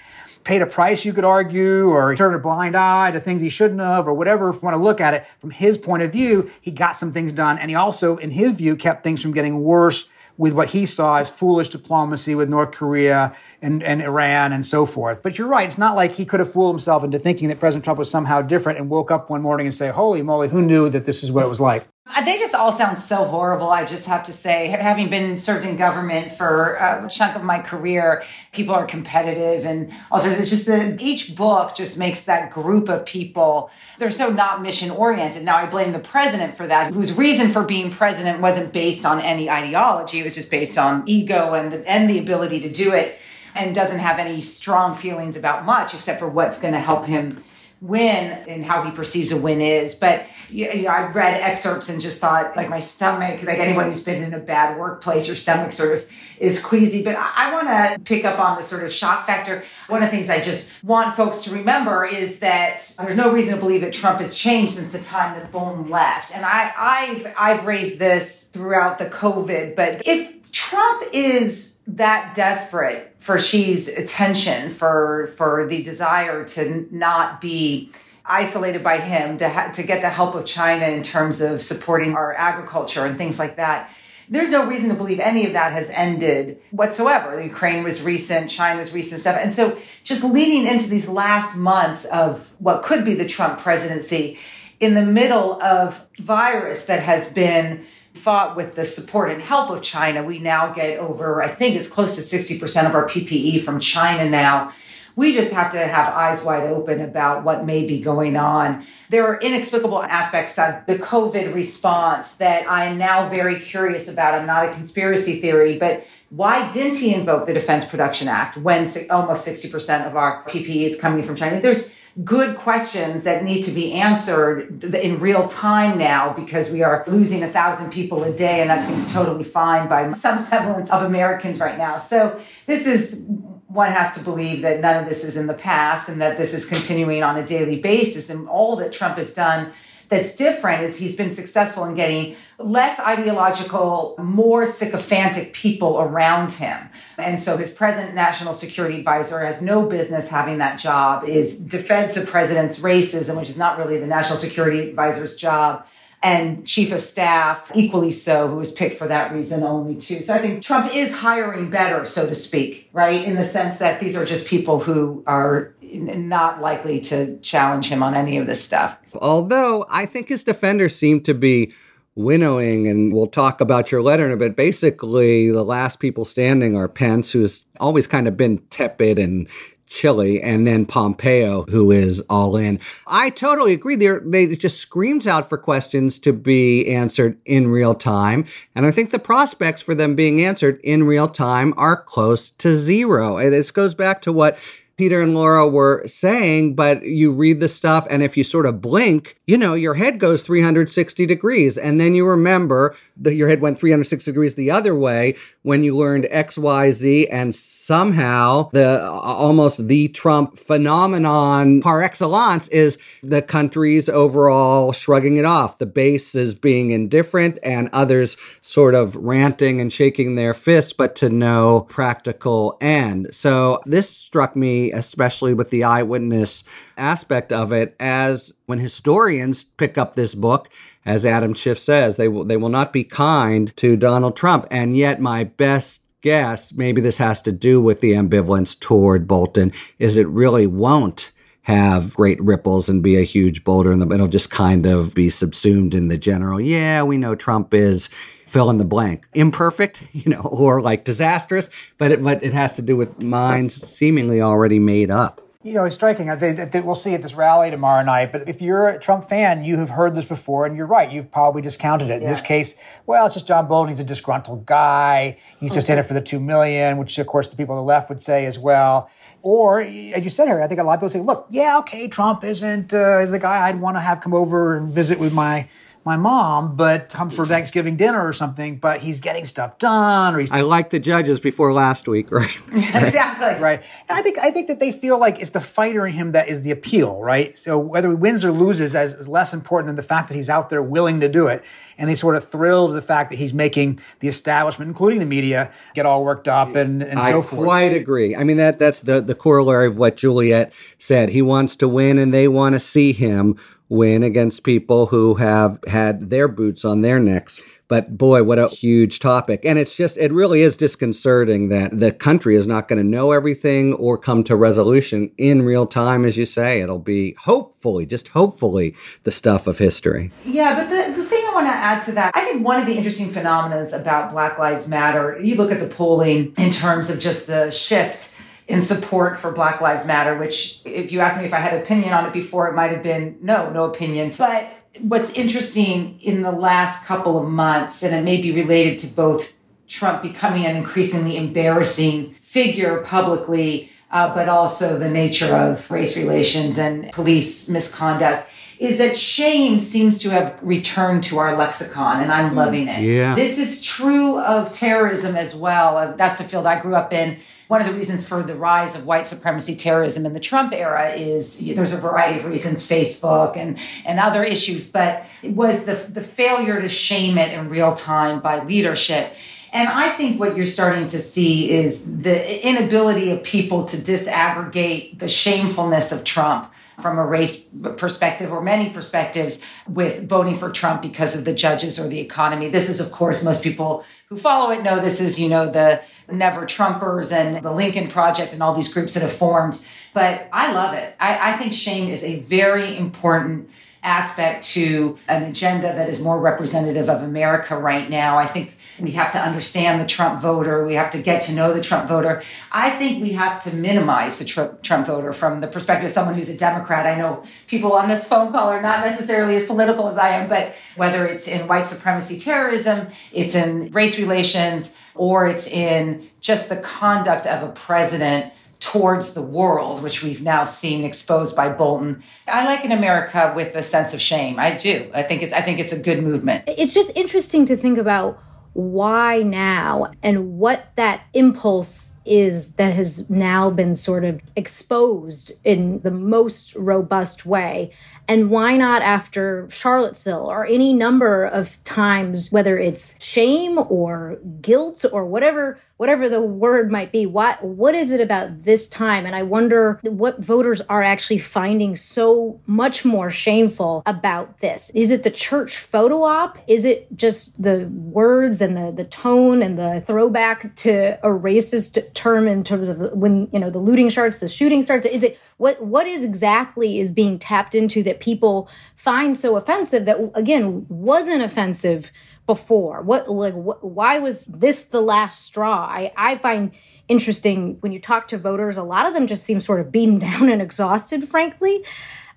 [0.44, 3.48] paid a price, you could argue, or he turned a blind eye to things he
[3.48, 4.50] shouldn't have, or whatever.
[4.50, 7.12] If you want to look at it from his point of view, he got some
[7.12, 7.58] things done.
[7.58, 11.16] And he also, in his view, kept things from getting worse with what he saw
[11.16, 15.22] as foolish diplomacy with North Korea and, and Iran and so forth.
[15.22, 15.68] But you're right.
[15.68, 18.40] It's not like he could have fooled himself into thinking that President Trump was somehow
[18.42, 21.30] different and woke up one morning and say, holy moly, who knew that this is
[21.30, 21.86] what it was like?
[22.14, 23.70] Uh, they just all sound so horrible.
[23.70, 27.58] I just have to say, having been served in government for a chunk of my
[27.60, 32.88] career, people are competitive and also it's just that each book just makes that group
[32.88, 35.42] of people, they're so not mission oriented.
[35.42, 39.20] Now I blame the president for that, whose reason for being president wasn't based on
[39.20, 40.18] any ideology.
[40.20, 43.16] It was just based on ego and the, and the ability to do it
[43.54, 47.42] and doesn't have any strong feelings about much except for what's going to help him
[47.82, 49.94] win and how he perceives a win is.
[49.94, 54.04] But you know, I read excerpts and just thought, like my stomach, like anyone who's
[54.04, 57.02] been in a bad workplace, your stomach sort of is queasy.
[57.02, 59.64] But I, I want to pick up on the sort of shock factor.
[59.88, 63.54] One of the things I just want folks to remember is that there's no reason
[63.54, 66.34] to believe that Trump has changed since the time that Bolton left.
[66.34, 73.14] And I, I've I've raised this throughout the COVID, but if Trump is that desperate
[73.18, 77.90] for Xi's attention, for for the desire to not be
[78.24, 82.14] isolated by him, to ha- to get the help of China in terms of supporting
[82.14, 83.90] our agriculture and things like that.
[84.28, 87.36] There's no reason to believe any of that has ended whatsoever.
[87.36, 89.36] The Ukraine was recent, China's recent stuff.
[89.38, 94.38] And so just leading into these last months of what could be the Trump presidency
[94.80, 97.84] in the middle of virus that has been
[98.14, 101.88] fought with the support and help of China, we now get over, I think it's
[101.88, 104.72] close to 60% of our PPE from China now.
[105.14, 108.84] We just have to have eyes wide open about what may be going on.
[109.10, 114.34] There are inexplicable aspects of the COVID response that I am now very curious about.
[114.34, 118.88] I'm not a conspiracy theory, but why didn't he invoke the Defense Production Act when
[119.10, 121.60] almost 60% of our PPE is coming from China?
[121.60, 121.94] There's
[122.24, 127.42] good questions that need to be answered in real time now because we are losing
[127.42, 131.58] a thousand people a day and that seems totally fine by some semblance of Americans
[131.58, 131.96] right now.
[131.96, 133.26] So this is
[133.66, 136.52] one has to believe that none of this is in the past and that this
[136.52, 139.72] is continuing on a daily basis and all that Trump has done
[140.12, 146.90] that's different is he's been successful in getting less ideological, more sycophantic people around him.
[147.16, 152.14] And so his present national security advisor has no business having that job, is defends
[152.14, 155.86] the president's racism, which is not really the national security advisor's job
[156.22, 160.32] and chief of staff equally so who was picked for that reason only too so
[160.32, 164.14] i think trump is hiring better so to speak right in the sense that these
[164.14, 168.96] are just people who are not likely to challenge him on any of this stuff
[169.14, 171.72] although i think his defenders seem to be
[172.14, 174.56] winnowing, and we'll talk about your letter in a bit.
[174.56, 179.48] Basically, the last people standing are Pence, who's always kind of been tepid and
[179.86, 182.80] chilly, and then Pompeo, who is all in.
[183.06, 183.94] I totally agree.
[183.94, 188.46] They're, they just screams out for questions to be answered in real time.
[188.74, 192.76] And I think the prospects for them being answered in real time are close to
[192.76, 193.36] zero.
[193.36, 194.58] And this goes back to what
[194.96, 198.80] Peter and Laura were saying, but you read the stuff, and if you sort of
[198.80, 201.78] blink, you know, your head goes 360 degrees.
[201.78, 205.96] And then you remember that your head went 360 degrees the other way when you
[205.96, 214.92] learned XYZ, and somehow the almost the Trump phenomenon par excellence is the country's overall
[214.92, 215.78] shrugging it off.
[215.78, 221.14] The base is being indifferent, and others sort of ranting and shaking their fists, but
[221.16, 223.28] to no practical end.
[223.32, 226.64] So this struck me especially with the eyewitness
[226.96, 230.68] aspect of it, as when historians pick up this book,
[231.04, 234.66] as Adam Schiff says, they will they will not be kind to Donald Trump.
[234.70, 239.72] And yet, my best guess, maybe this has to do with the ambivalence toward Bolton,
[239.98, 244.50] is it really won't have great ripples and be a huge boulder the it'll just
[244.50, 248.08] kind of be subsumed in the general yeah we know trump is
[248.46, 252.74] fill in the blank imperfect you know or like disastrous but it, but it has
[252.74, 256.28] to do with minds seemingly already made up you know, it's striking.
[256.28, 258.32] I think that we'll see at this rally tomorrow night.
[258.32, 261.10] But if you're a Trump fan, you have heard this before, and you're right.
[261.10, 262.22] You've probably discounted it.
[262.22, 262.74] In this case,
[263.06, 263.90] well, it's just John Bolton.
[263.90, 265.38] He's a disgruntled guy.
[265.58, 267.86] He's just in it for the two million, which of course the people on the
[267.86, 269.10] left would say as well.
[269.42, 272.06] Or, as you said, Harry, I think a lot of people say, look, yeah, okay,
[272.06, 275.68] Trump isn't uh, the guy I'd want to have come over and visit with my
[276.04, 280.40] my mom, but come for Thanksgiving dinner or something, but he's getting stuff done or
[280.40, 282.50] he's I like the judges before last week, right?
[282.72, 283.62] exactly.
[283.62, 283.82] Right.
[284.08, 286.48] And I think I think that they feel like it's the fighter in him that
[286.48, 287.56] is the appeal, right?
[287.56, 290.50] So whether he wins or loses is, is less important than the fact that he's
[290.50, 291.64] out there willing to do it.
[291.98, 295.26] And they sort of thrilled to the fact that he's making the establishment, including the
[295.26, 297.62] media, get all worked up and, and I so forth.
[297.62, 298.34] I quite agree.
[298.34, 301.28] I mean that that's the, the corollary of what Juliette said.
[301.28, 303.56] He wants to win and they want to see him
[303.92, 307.62] win against people who have had their boots on their necks.
[307.88, 309.66] But boy, what a huge topic.
[309.66, 313.32] And it's just, it really is disconcerting that the country is not going to know
[313.32, 316.80] everything or come to resolution in real time, as you say.
[316.80, 320.32] It'll be hopefully, just hopefully, the stuff of history.
[320.46, 322.34] Yeah, but the, the thing I want to add to that.
[322.34, 325.94] I think one of the interesting phenomena about Black Lives Matter, you look at the
[325.94, 328.31] polling in terms of just the shift
[328.72, 332.14] in support for Black Lives Matter, which if you asked me if I had opinion
[332.14, 334.32] on it before, it might have been no, no opinion.
[334.38, 339.08] But what's interesting in the last couple of months, and it may be related to
[339.08, 339.52] both
[339.88, 346.78] Trump becoming an increasingly embarrassing figure publicly, uh, but also the nature of race relations
[346.78, 348.48] and police misconduct
[348.82, 353.00] is that shame seems to have returned to our lexicon and I'm loving it.
[353.02, 353.36] Yeah.
[353.36, 355.96] This is true of terrorism as well.
[355.96, 357.38] Uh, that's the field I grew up in.
[357.68, 361.10] One of the reasons for the rise of white supremacy terrorism in the Trump era
[361.10, 365.94] is there's a variety of reasons, Facebook and, and other issues, but it was the,
[365.94, 369.32] the failure to shame it in real time by leadership.
[369.72, 375.20] And I think what you're starting to see is the inability of people to disaggregate
[375.20, 381.02] the shamefulness of Trump from a race perspective or many perspectives with voting for Trump
[381.02, 382.68] because of the judges or the economy.
[382.68, 386.02] This is, of course, most people who follow it know this is, you know, the
[386.30, 389.84] Never Trumpers and the Lincoln Project and all these groups that have formed.
[390.14, 391.14] But I love it.
[391.18, 393.70] I, I think shame is a very important
[394.02, 398.36] aspect to an agenda that is more representative of America right now.
[398.36, 400.84] I think we have to understand the Trump voter.
[400.84, 402.42] We have to get to know the Trump voter.
[402.70, 406.34] I think we have to minimize the Trump, Trump voter from the perspective of someone
[406.34, 407.06] who's a Democrat.
[407.06, 410.48] I know people on this phone call are not necessarily as political as I am,
[410.48, 416.68] but whether it's in white supremacy terrorism, it's in race relations, or it's in just
[416.68, 422.20] the conduct of a president towards the world, which we've now seen exposed by Bolton.
[422.48, 424.58] I like an America with a sense of shame.
[424.58, 425.08] I do.
[425.14, 426.64] I think it's I think it's a good movement.
[426.66, 428.42] It's just interesting to think about
[428.72, 436.00] why now and what that impulse is that has now been sort of exposed in
[436.00, 437.92] the most robust way
[438.32, 445.04] and why not after Charlottesville or any number of times, whether it's shame or guilt
[445.12, 447.26] or whatever, whatever the word might be?
[447.26, 449.26] What, what is it about this time?
[449.26, 454.90] And I wonder what voters are actually finding so much more shameful about this.
[454.94, 456.56] Is it the church photo op?
[456.66, 462.14] Is it just the words and the, the tone and the throwback to a racist
[462.14, 465.04] term in terms of when, you know, the looting starts, the shooting starts?
[465.04, 470.04] Is it what what is exactly is being tapped into that people find so offensive
[470.06, 472.10] that again wasn't offensive
[472.46, 473.00] before?
[473.00, 475.86] What like wh- why was this the last straw?
[475.88, 476.72] I I find
[477.06, 480.18] interesting when you talk to voters, a lot of them just seem sort of beaten
[480.28, 481.84] down and exhausted, frankly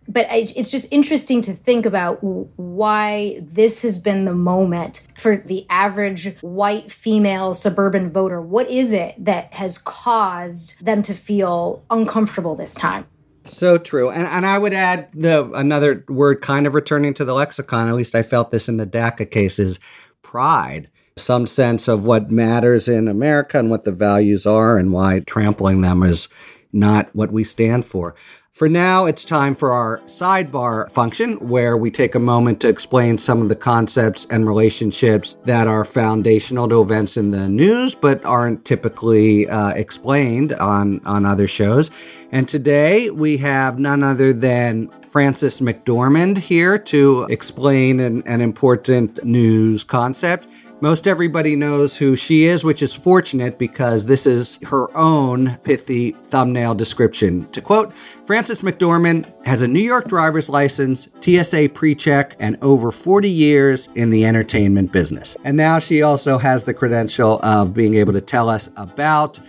[0.08, 5.66] but it's just interesting to think about why this has been the moment for the
[5.70, 8.40] average white female suburban voter.
[8.40, 13.08] What is it that has caused them to feel uncomfortable this time?
[13.45, 14.10] So true.
[14.10, 17.95] And, and I would add the another word kind of returning to the lexicon, at
[17.95, 19.79] least I felt this in the DACA cases,
[20.21, 20.89] pride.
[21.17, 25.81] Some sense of what matters in America and what the values are and why trampling
[25.81, 26.27] them is
[26.73, 28.15] not what we stand for.
[28.56, 33.18] For now, it's time for our sidebar function where we take a moment to explain
[33.18, 38.24] some of the concepts and relationships that are foundational to events in the news but
[38.24, 41.91] aren't typically uh, explained on, on other shows.
[42.32, 49.22] And today we have none other than Frances McDormand here to explain an, an important
[49.26, 50.46] news concept.
[50.82, 56.12] Most everybody knows who she is, which is fortunate because this is her own pithy
[56.12, 57.50] thumbnail description.
[57.54, 57.94] To quote,
[58.26, 64.10] Frances McDormand has a New York driver's license, TSA pre-check, and over 40 years in
[64.10, 65.38] the entertainment business.
[65.46, 69.40] And now she also has the credential of being able to tell us about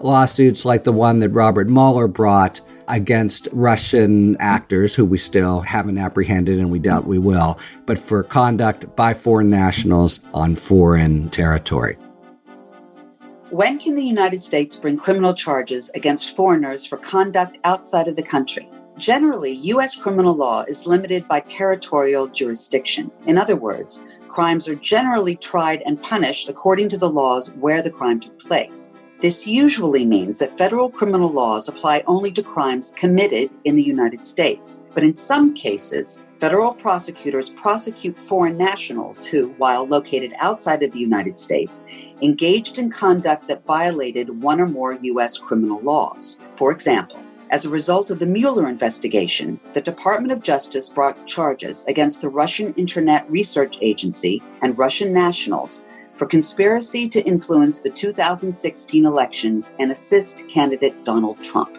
[0.00, 2.60] lawsuits like the one that Robert Mueller brought
[2.92, 8.22] against Russian actors who we still haven't apprehended and we doubt we will, but for
[8.22, 11.96] conduct by foreign nationals on foreign territory.
[13.50, 18.22] When can the United States bring criminal charges against foreigners for conduct outside of the
[18.22, 18.68] country?
[18.98, 19.96] Generally, U.S.
[19.96, 23.10] criminal law is limited by territorial jurisdiction.
[23.26, 27.90] In other words, crimes are generally tried and punished according to the laws where the
[27.90, 28.98] crime took place.
[29.22, 34.24] This usually means that federal criminal laws apply only to crimes committed in the United
[34.24, 34.82] States.
[34.94, 40.98] But in some cases, federal prosecutors prosecute foreign nationals who, while located outside of the
[40.98, 41.84] United States,
[42.20, 45.38] engaged in conduct that violated one or more U.S.
[45.38, 46.38] criminal laws.
[46.56, 47.20] For example,
[47.50, 52.28] as a result of the Mueller investigation, the Department of Justice brought charges against the
[52.28, 55.84] Russian Internet Research Agency and Russian nationals
[56.22, 61.76] for conspiracy to influence the 2016 elections and assist candidate Donald Trump.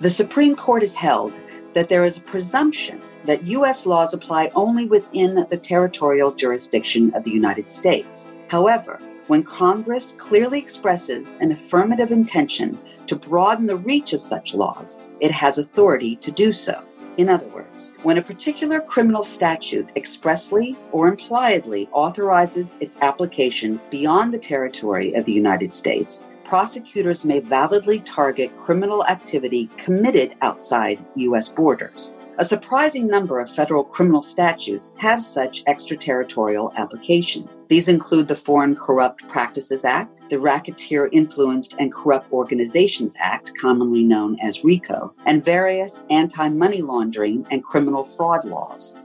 [0.00, 1.32] The Supreme Court has held
[1.72, 3.86] that there is a presumption that U.S.
[3.86, 8.28] laws apply only within the territorial jurisdiction of the United States.
[8.48, 12.76] However, when Congress clearly expresses an affirmative intention
[13.06, 16.82] to broaden the reach of such laws, it has authority to do so.
[17.16, 24.34] In other words, when a particular criminal statute expressly or impliedly authorizes its application beyond
[24.34, 31.48] the territory of the United States, prosecutors may validly target criminal activity committed outside U.S.
[31.48, 32.12] borders.
[32.38, 37.48] A surprising number of federal criminal statutes have such extraterritorial application.
[37.68, 44.02] These include the Foreign Corrupt Practices Act, the Racketeer Influenced and Corrupt Organizations Act, commonly
[44.02, 48.96] known as RICO, and various anti money laundering and criminal fraud laws.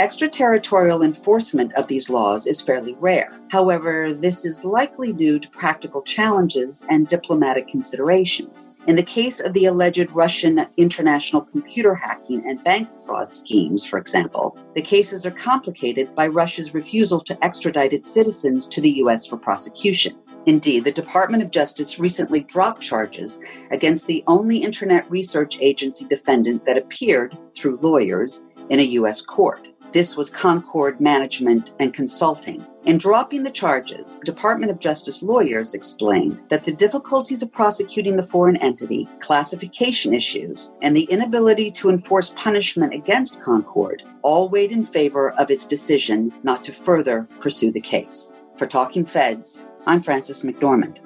[0.00, 3.38] Extraterritorial enforcement of these laws is fairly rare.
[3.52, 8.74] However, this is likely due to practical challenges and diplomatic considerations.
[8.88, 14.00] In the case of the alleged Russian international computer hacking and bank fraud schemes, for
[14.00, 19.24] example, the cases are complicated by Russia's refusal to extradite its citizens to the U.S.
[19.28, 20.16] for prosecution.
[20.46, 23.40] Indeed, the Department of Justice recently dropped charges
[23.70, 29.20] against the only Internet Research Agency defendant that appeared through lawyers in a U.S.
[29.20, 29.68] court.
[29.92, 32.66] This was Concord Management and Consulting.
[32.84, 38.22] In dropping the charges, Department of Justice lawyers explained that the difficulties of prosecuting the
[38.22, 44.84] foreign entity, classification issues, and the inability to enforce punishment against Concord all weighed in
[44.84, 48.38] favor of its decision not to further pursue the case.
[48.58, 50.98] For Talking Feds, I'm Frances McDormand.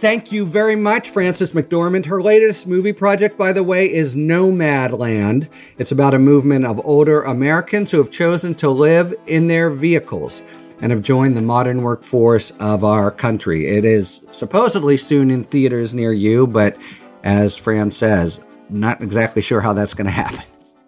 [0.00, 2.06] Thank you very much, Frances McDormand.
[2.06, 5.48] Her latest movie project, by the way, is Nomadland.
[5.76, 10.40] It's about a movement of older Americans who have chosen to live in their vehicles
[10.80, 13.76] and have joined the modern workforce of our country.
[13.76, 16.78] It is supposedly soon in theaters near you, but
[17.22, 18.40] as Fran says,
[18.70, 20.44] not exactly sure how that's going to happen.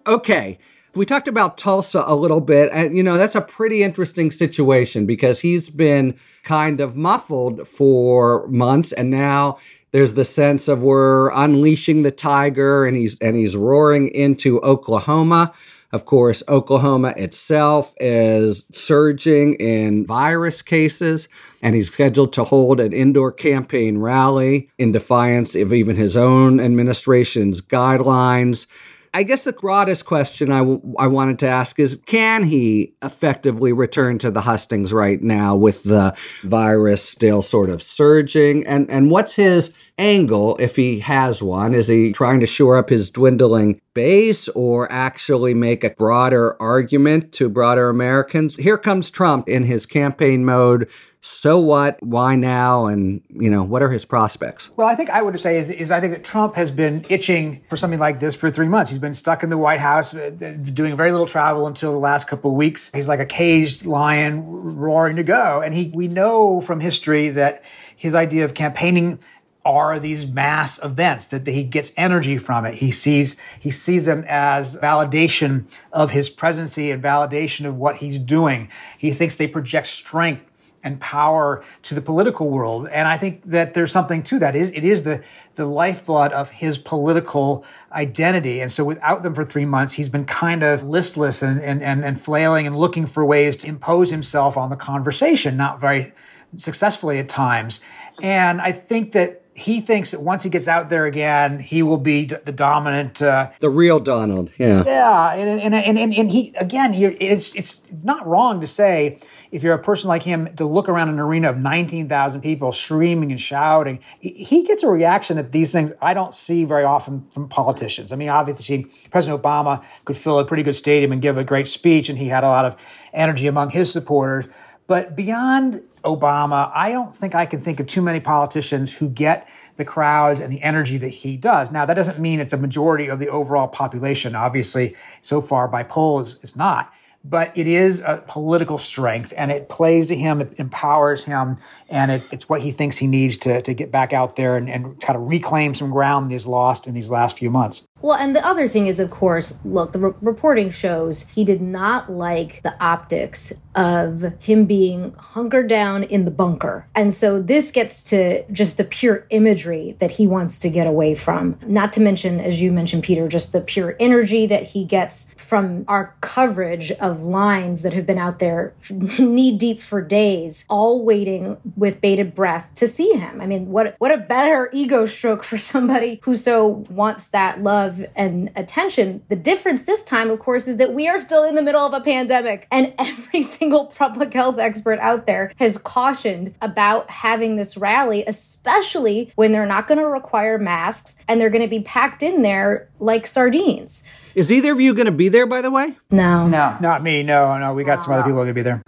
[0.06, 0.58] Okay,
[0.94, 5.06] we talked about Tulsa a little bit, and you know, that's a pretty interesting situation
[5.06, 9.58] because he's been kind of muffled for months, and now
[9.92, 15.52] there's the sense of we're unleashing the tiger and he's and he's roaring into Oklahoma.
[15.92, 21.28] Of course, Oklahoma itself is surging in virus cases,
[21.60, 26.60] and he's scheduled to hold an indoor campaign rally in defiance of even his own
[26.60, 28.66] administration's guidelines.
[29.14, 33.70] I guess the broadest question I, w- I wanted to ask is can he effectively
[33.70, 38.66] return to the hustings right now with the virus still sort of surging?
[38.66, 41.74] And, and what's his angle if he has one?
[41.74, 47.32] Is he trying to shore up his dwindling base or actually make a broader argument
[47.32, 48.56] to broader Americans?
[48.56, 50.88] Here comes Trump in his campaign mode
[51.24, 52.02] so what?
[52.02, 52.86] Why now?
[52.86, 54.70] And, you know, what are his prospects?
[54.76, 57.62] Well, I think I would say is, is I think that Trump has been itching
[57.68, 58.90] for something like this for three months.
[58.90, 60.30] He's been stuck in the White House, uh,
[60.72, 62.90] doing very little travel until the last couple of weeks.
[62.92, 65.62] He's like a caged lion roaring to go.
[65.62, 67.62] And he, we know from history that
[67.94, 69.20] his idea of campaigning
[69.64, 72.74] are these mass events that he gets energy from it.
[72.74, 78.18] He sees he sees them as validation of his presidency and validation of what he's
[78.18, 78.68] doing.
[78.98, 80.51] He thinks they project strength
[80.84, 82.88] and power to the political world.
[82.88, 84.56] And I think that there's something to that.
[84.56, 85.22] It is, it is the,
[85.54, 88.60] the lifeblood of his political identity.
[88.60, 92.04] And so without them for three months, he's been kind of listless and, and, and,
[92.04, 96.12] and flailing and looking for ways to impose himself on the conversation, not very
[96.56, 97.80] successfully at times.
[98.22, 101.98] And I think that he thinks that once he gets out there again, he will
[101.98, 104.50] be the dominant, uh, the real Donald.
[104.56, 109.18] Yeah, yeah, and and and, and, he again, it's it's not wrong to say
[109.50, 112.72] if you're a person like him to look around an arena of nineteen thousand people
[112.72, 117.26] screaming and shouting, he gets a reaction at these things I don't see very often
[117.30, 118.10] from politicians.
[118.10, 121.68] I mean, obviously, President Obama could fill a pretty good stadium and give a great
[121.68, 122.76] speech, and he had a lot of
[123.12, 124.46] energy among his supporters.
[124.86, 129.48] But beyond Obama, I don't think I can think of too many politicians who get
[129.76, 131.70] the crowds and the energy that he does.
[131.70, 134.34] Now, that doesn't mean it's a majority of the overall population.
[134.34, 136.92] Obviously, so far by polls, it's not
[137.24, 142.10] but it is a political strength and it plays to him, it empowers him, and
[142.10, 145.00] it, it's what he thinks he needs to, to get back out there and, and
[145.00, 147.86] kind of reclaim some ground that he's lost in these last few months.
[148.02, 151.62] Well, and the other thing is, of course, look, the re- reporting shows he did
[151.62, 156.86] not like the optics of him being hunkered down in the bunker.
[156.94, 161.14] And so this gets to just the pure imagery that he wants to get away
[161.14, 161.58] from.
[161.66, 165.84] Not to mention, as you mentioned, Peter, just the pure energy that he gets from
[165.88, 171.56] our coverage of lines that have been out there knee deep for days, all waiting
[171.76, 173.40] with bated breath to see him.
[173.40, 177.91] I mean, what what a better ego stroke for somebody who so wants that love
[177.98, 179.22] love and attention.
[179.28, 181.92] The difference this time, of course, is that we are still in the middle of
[181.92, 187.76] a pandemic, and every single public health expert out there has cautioned about having this
[187.76, 192.22] rally, especially when they're not going to require masks and they're going to be packed
[192.22, 194.04] in there like sardines.
[194.34, 195.96] Is either of you going to be there, by the way?
[196.10, 196.48] No.
[196.48, 196.78] No.
[196.80, 197.22] Not me.
[197.22, 197.74] No, no.
[197.74, 198.82] We got some other people are going to be there.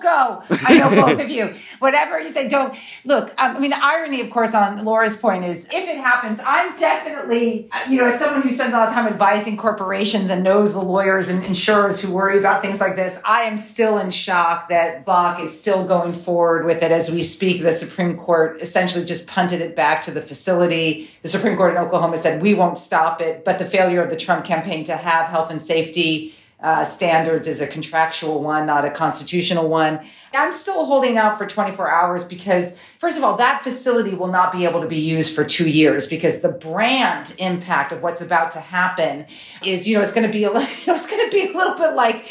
[0.00, 0.56] Don't go.
[0.64, 1.54] I know both of you.
[1.78, 2.76] Whatever you say, don't.
[3.04, 6.40] Look, um, I mean, the irony, of course, on Laura's point is if it happens,
[6.44, 10.42] I'm definitely, you know, as someone who spends a lot of time advising corporations and
[10.42, 14.10] knows the lawyers and insurers who worry about things like this, I am still in
[14.10, 17.62] shock that BOK is still going forward with it as we speak.
[17.62, 21.08] The Supreme Court essentially just punted it back to the facility.
[21.22, 23.44] The Supreme Court in Oklahoma said, we won't stop it.
[23.44, 27.60] But the failure of the Trump campaign to have health and safety uh, standards is
[27.60, 30.00] a contractual one, not a constitutional one.
[30.34, 34.50] I'm still holding out for 24 hours because, first of all, that facility will not
[34.50, 38.50] be able to be used for two years because the brand impact of what's about
[38.52, 39.26] to happen
[39.64, 40.54] is, you know, it's going to be a, you
[40.86, 42.26] know, it's going to be a little bit like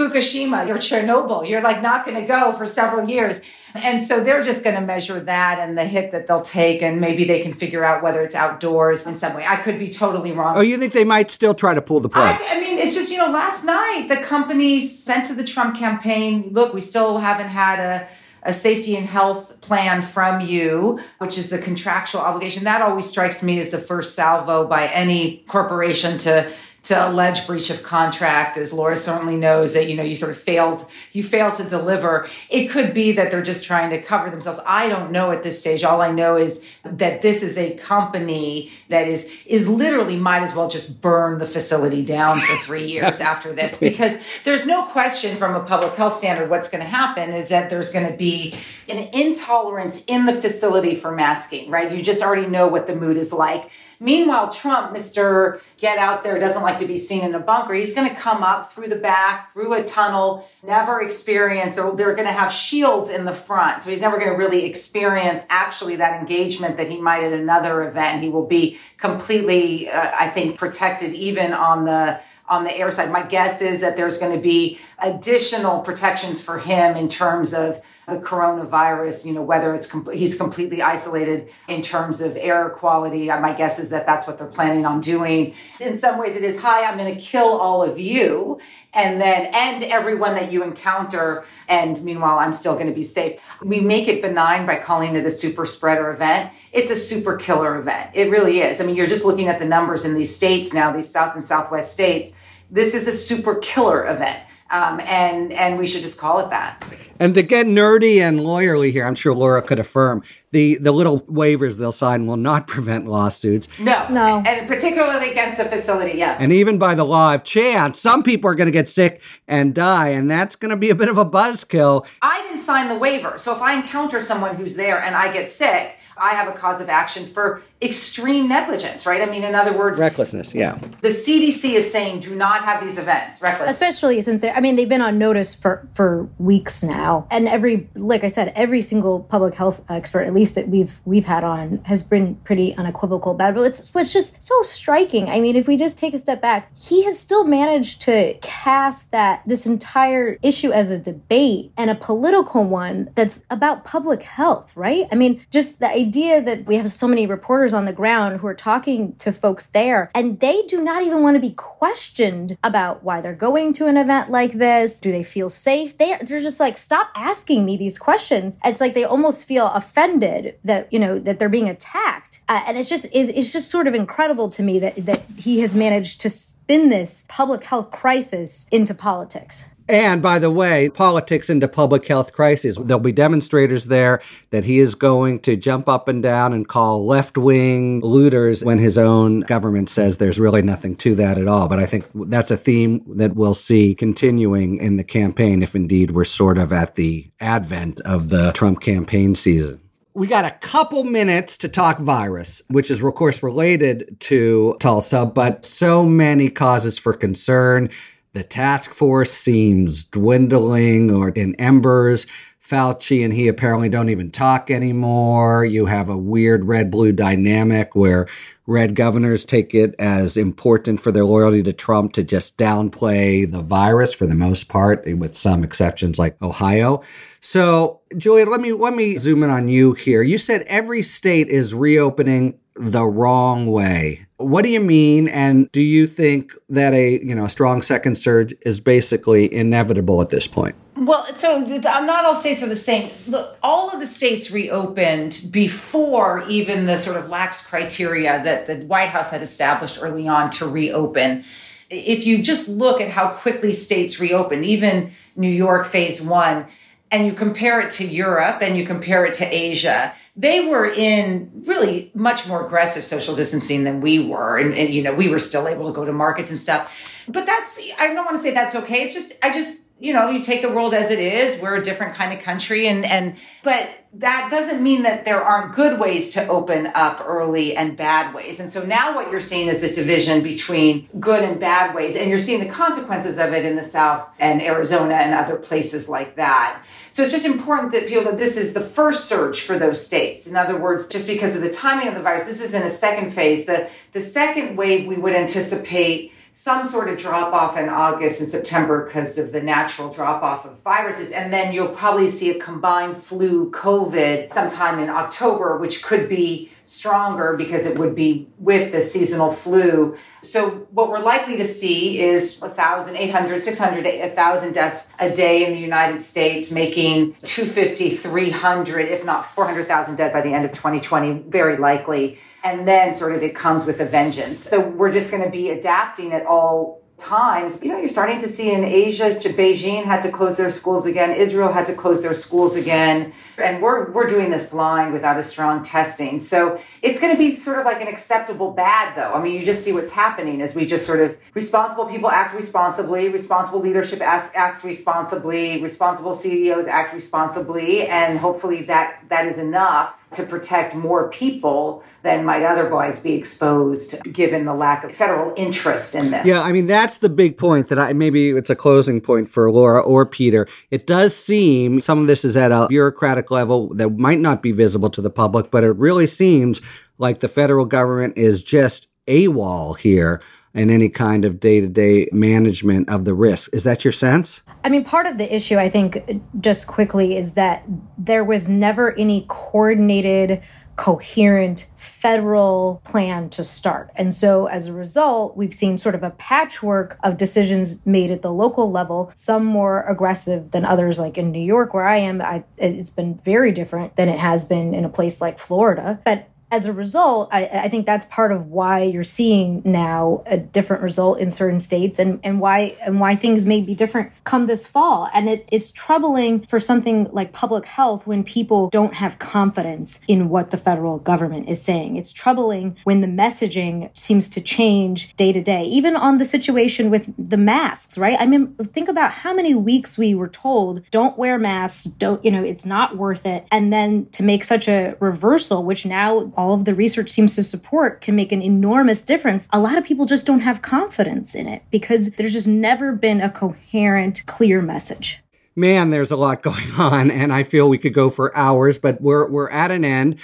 [0.00, 1.46] Fukushima or Chernobyl.
[1.46, 3.42] You're like not going to go for several years.
[3.74, 7.00] And so they're just going to measure that and the hit that they'll take, and
[7.00, 9.46] maybe they can figure out whether it's outdoors in some way.
[9.46, 10.56] I could be totally wrong.
[10.56, 12.36] Oh, you think they might still try to pull the plug?
[12.40, 15.76] I, I mean, it's just, you know, last night the company sent to the Trump
[15.76, 18.08] campaign look, we still haven't had a
[18.42, 22.64] a safety and health plan from you, which is the contractual obligation.
[22.64, 26.50] That always strikes me as the first salvo by any corporation to
[26.90, 30.36] to allege breach of contract as laura certainly knows that you know you sort of
[30.36, 32.28] failed you failed to deliver.
[32.50, 34.58] It could be that they're just trying to cover themselves.
[34.66, 35.84] I don't know at this stage.
[35.84, 40.52] All i know is that this is a company that is is literally might as
[40.54, 43.76] well just burn the facility down for three years after this.
[43.76, 47.70] Because there's no question from a public health standard what's going to happen is that
[47.70, 48.52] there's going to be
[48.88, 51.92] an intolerance in the facility for masking right?
[51.92, 53.70] You just already know what the mood is like
[54.02, 55.60] Meanwhile, Trump, Mr.
[55.76, 57.74] Get Out There, doesn't like to be seen in a bunker.
[57.74, 62.14] He's going to come up through the back, through a tunnel, never experience, or they're
[62.14, 63.82] going to have shields in the front.
[63.82, 67.86] So he's never going to really experience actually that engagement that he might at another
[67.86, 68.22] event.
[68.22, 73.12] He will be completely, uh, I think, protected even on the on the air side.
[73.12, 77.80] My guess is that there's going to be additional protections for him in terms of
[78.10, 83.30] the coronavirus, you know, whether it's com- he's completely isolated in terms of air quality.
[83.30, 85.54] Uh, my guess is that that's what they're planning on doing.
[85.80, 88.60] In some ways, it is hi, I'm going to kill all of you
[88.92, 91.44] and then end everyone that you encounter.
[91.68, 93.40] And meanwhile, I'm still going to be safe.
[93.62, 96.52] We make it benign by calling it a super spreader event.
[96.72, 98.10] It's a super killer event.
[98.14, 98.80] It really is.
[98.80, 101.44] I mean, you're just looking at the numbers in these states now, these South and
[101.44, 102.36] Southwest states.
[102.70, 104.40] This is a super killer event.
[104.70, 106.84] Um, and and we should just call it that.
[107.18, 111.20] And to get nerdy and lawyerly here, I'm sure Laura could affirm the the little
[111.22, 113.66] waivers they'll sign will not prevent lawsuits.
[113.78, 114.42] No, No.
[114.46, 116.18] and particularly against the facility.
[116.18, 119.20] Yeah, And even by the law of chance, some people are going to get sick
[119.48, 122.06] and die, and that's going to be a bit of a buzzkill.
[122.22, 125.48] I didn't sign the waiver, so if I encounter someone who's there and I get
[125.48, 129.06] sick, I have a cause of action for extreme negligence.
[129.06, 129.22] Right?
[129.26, 130.78] I mean, in other words, Recklessness, yeah.
[131.00, 133.40] the CDC is saying do not have these events.
[133.40, 133.70] Reckless.
[133.70, 134.54] especially since they're.
[134.54, 138.52] I mean they've been on notice for for weeks now and every like I said
[138.54, 142.74] every single public health expert at least that we've we've had on has been pretty
[142.76, 146.12] unequivocal about it but it's what's just so striking I mean if we just take
[146.12, 150.98] a step back he has still managed to cast that this entire issue as a
[150.98, 156.09] debate and a political one that's about public health right I mean just the idea
[156.10, 160.10] that we have so many reporters on the ground who are talking to folks there
[160.14, 163.96] and they do not even want to be questioned about why they're going to an
[163.96, 165.00] event like this.
[165.00, 165.96] Do they feel safe?
[165.96, 168.58] They, they're just like, stop asking me these questions.
[168.64, 172.40] It's like they almost feel offended that, you know, that they're being attacked.
[172.48, 175.60] Uh, and it's just, it's, it's just sort of incredible to me that, that he
[175.60, 179.66] has managed to spin this public health crisis into politics.
[179.90, 182.78] And by the way, politics into public health crisis.
[182.80, 187.04] There'll be demonstrators there that he is going to jump up and down and call
[187.04, 191.66] left wing looters when his own government says there's really nothing to that at all.
[191.66, 196.12] But I think that's a theme that we'll see continuing in the campaign if indeed
[196.12, 199.80] we're sort of at the advent of the Trump campaign season.
[200.12, 205.24] We got a couple minutes to talk virus, which is, of course, related to Tulsa,
[205.24, 207.90] but so many causes for concern.
[208.32, 212.26] The task force seems dwindling or in embers.
[212.70, 215.64] Fauci and he apparently don't even talk anymore.
[215.64, 218.28] You have a weird red blue dynamic where
[218.64, 223.60] red governors take it as important for their loyalty to Trump to just downplay the
[223.60, 227.02] virus for the most part, with some exceptions like Ohio.
[227.40, 230.22] So, Julia, let me let me zoom in on you here.
[230.22, 234.26] You said every state is reopening the wrong way.
[234.38, 235.28] What do you mean?
[235.28, 240.22] And do you think that a you know a strong second surge is basically inevitable
[240.22, 240.74] at this point?
[240.96, 243.10] Well, so the, not all states are the same.
[243.26, 248.76] Look, all of the states reopened before even the sort of lax criteria that the
[248.86, 251.44] White House had established early on to reopen.
[251.90, 256.66] If you just look at how quickly states reopened, even New York phase one,
[257.10, 261.50] and you compare it to Europe and you compare it to Asia, they were in
[261.66, 264.58] really much more aggressive social distancing than we were.
[264.58, 267.24] And, and, you know, we were still able to go to markets and stuff.
[267.28, 269.02] But that's, I don't want to say that's okay.
[269.02, 271.60] It's just, I just, you know, you take the world as it is.
[271.60, 272.86] We're a different kind of country.
[272.86, 277.76] And, and, but that doesn't mean that there aren't good ways to open up early
[277.76, 278.58] and bad ways.
[278.58, 282.16] And so now what you're seeing is the division between good and bad ways.
[282.16, 286.08] And you're seeing the consequences of it in the South and Arizona and other places
[286.08, 286.84] like that.
[287.10, 290.48] So it's just important that people that this is the first surge for those states.
[290.48, 292.90] In other words, just because of the timing of the virus, this is in a
[292.90, 293.66] second phase.
[293.66, 298.48] The, the second wave we would anticipate some sort of drop off in August and
[298.48, 301.30] September because of the natural drop off of viruses.
[301.30, 306.70] And then you'll probably see a combined flu COVID sometime in October, which could be
[306.90, 310.16] stronger because it would be with the seasonal flu.
[310.42, 315.72] So what we're likely to see is 1,000, 800, 600, 1,000 deaths a day in
[315.72, 321.44] the United States, making 250, 300, if not 400,000 dead by the end of 2020,
[321.48, 324.58] very likely and then sort of it comes with a vengeance.
[324.60, 327.80] So we're just going to be adapting at all times.
[327.82, 331.30] You know, you're starting to see in Asia, Beijing had to close their schools again,
[331.30, 335.42] Israel had to close their schools again, and we're we're doing this blind without a
[335.42, 336.38] strong testing.
[336.38, 339.32] So it's going to be sort of like an acceptable bad, though.
[339.34, 342.54] I mean, you just see what's happening as we just sort of responsible people act
[342.54, 350.16] responsibly, responsible leadership acts, responsibly, responsible CEOs act responsibly, and hopefully that that is enough
[350.32, 356.14] to protect more people than might otherwise be exposed given the lack of federal interest
[356.14, 356.46] in this.
[356.46, 359.68] Yeah, I mean that's the big point that I maybe it's a closing point for
[359.72, 360.68] Laura or Peter.
[360.92, 364.70] It does seem some of this is at a bureaucratic level that might not be
[364.70, 366.80] visible to the public, but it really seems
[367.18, 370.40] like the federal government is just AWOL here
[370.72, 373.74] in any kind of day to day management of the risk.
[373.74, 374.62] Is that your sense?
[374.84, 377.84] I mean, part of the issue, I think, just quickly, is that
[378.16, 380.62] there was never any coordinated,
[380.96, 384.10] coherent federal plan to start.
[384.16, 388.42] And so as a result, we've seen sort of a patchwork of decisions made at
[388.42, 392.42] the local level, some more aggressive than others, like in New York, where I am.
[392.42, 396.20] I, it's been very different than it has been in a place like Florida.
[396.24, 400.56] But as a result, I, I, think that's part of why you're seeing now a
[400.56, 404.66] different result in certain states and, and why and why things may be different come
[404.66, 405.28] this fall.
[405.34, 410.48] And it, it's troubling for something like public health when people don't have confidence in
[410.48, 412.16] what the federal government is saying.
[412.16, 417.10] It's troubling when the messaging seems to change day to day, even on the situation
[417.10, 418.36] with the masks, right?
[418.38, 422.52] I mean, think about how many weeks we were told, don't wear masks, don't, you
[422.52, 423.66] know, it's not worth it.
[423.72, 427.62] And then to make such a reversal, which now all of the research seems to
[427.62, 431.66] support can make an enormous difference, a lot of people just don't have confidence in
[431.66, 435.42] it because there's just never been a coherent, clear message.
[435.74, 439.22] Man, there's a lot going on, and I feel we could go for hours, but
[439.22, 440.36] we're we're at an end.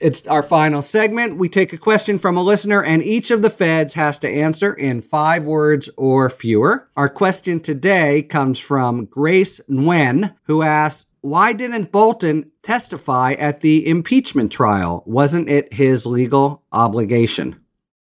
[0.00, 1.36] It's our final segment.
[1.36, 4.74] We take a question from a listener, and each of the feds has to answer
[4.74, 6.88] in five words or fewer.
[6.96, 13.86] Our question today comes from Grace Nguyen, who asks why didn't Bolton testify at the
[13.86, 15.02] impeachment trial?
[15.06, 17.60] Wasn't it his legal obligation?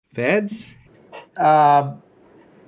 [0.07, 0.76] Feds?
[1.36, 1.95] Uh,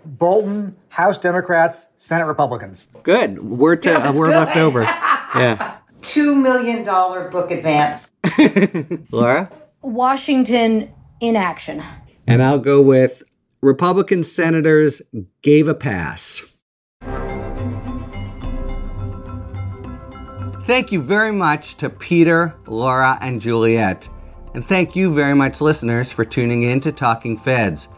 [0.06, 2.90] Bolton, House Democrats, Senate Republicans.
[3.04, 3.40] Good.
[3.44, 4.88] We're to yeah, uh, we're left over.
[5.34, 5.78] Yeah.
[6.02, 8.12] Two million dollar book advance.
[9.12, 9.50] Laura?
[9.82, 11.82] Washington in action.
[12.28, 13.24] And I'll go with
[13.62, 15.02] Republican senators
[15.42, 16.42] gave a pass.
[20.72, 24.08] Thank you very much to Peter, Laura, and Juliette.
[24.54, 27.90] And thank you very much, listeners, for tuning in to Talking Feds.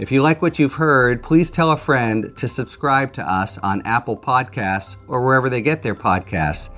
[0.00, 3.82] If you like what you've heard, please tell a friend to subscribe to us on
[3.82, 6.70] Apple Podcasts or wherever they get their podcasts.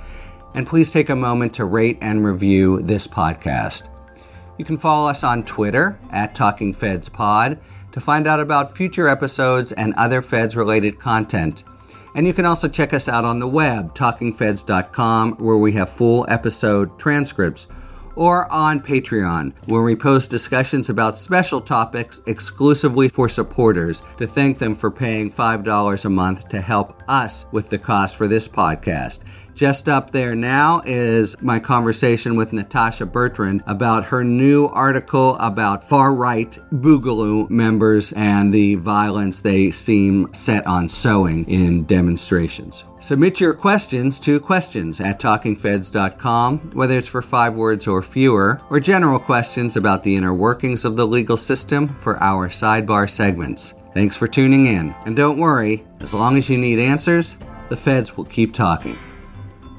[0.52, 3.88] And please take a moment to rate and review this podcast.
[4.58, 7.58] You can follow us on Twitter at Talking Feds Pod
[7.92, 11.64] to find out about future episodes and other Feds related content.
[12.14, 16.26] And you can also check us out on the web, talkingfeds.com, where we have full
[16.28, 17.66] episode transcripts,
[18.20, 24.58] or on Patreon, where we post discussions about special topics exclusively for supporters to thank
[24.58, 29.20] them for paying $5 a month to help us with the cost for this podcast.
[29.54, 35.82] Just up there now is my conversation with Natasha Bertrand about her new article about
[35.82, 42.84] far right Boogaloo members and the violence they seem set on sowing in demonstrations.
[43.00, 48.78] Submit your questions to questions at talkingfeds.com, whether it's for five words or fewer, or
[48.78, 53.72] general questions about the inner workings of the legal system for our sidebar segments.
[53.94, 57.36] Thanks for tuning in, and don't worry, as long as you need answers,
[57.70, 58.98] the feds will keep talking.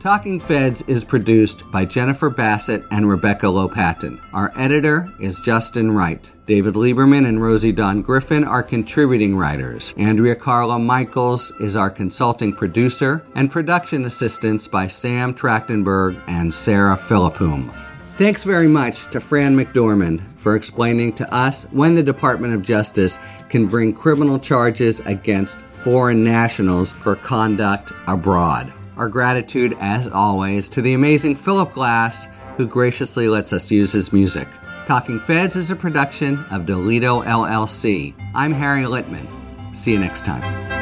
[0.01, 4.19] Talking Feds is produced by Jennifer Bassett and Rebecca Lopatin.
[4.33, 6.27] Our editor is Justin Wright.
[6.47, 9.93] David Lieberman and Rosie Don Griffin are contributing writers.
[9.97, 16.97] Andrea Carla Michaels is our consulting producer, and production assistance by Sam Trachtenberg and Sarah
[16.97, 17.71] Philippum.
[18.17, 23.19] Thanks very much to Fran McDormand for explaining to us when the Department of Justice
[23.49, 28.73] can bring criminal charges against foreign nationals for conduct abroad.
[28.97, 32.27] Our gratitude, as always, to the amazing Philip Glass,
[32.57, 34.47] who graciously lets us use his music.
[34.85, 38.13] Talking Feds is a production of Delito LLC.
[38.35, 39.27] I'm Harry Litman.
[39.75, 40.80] See you next time.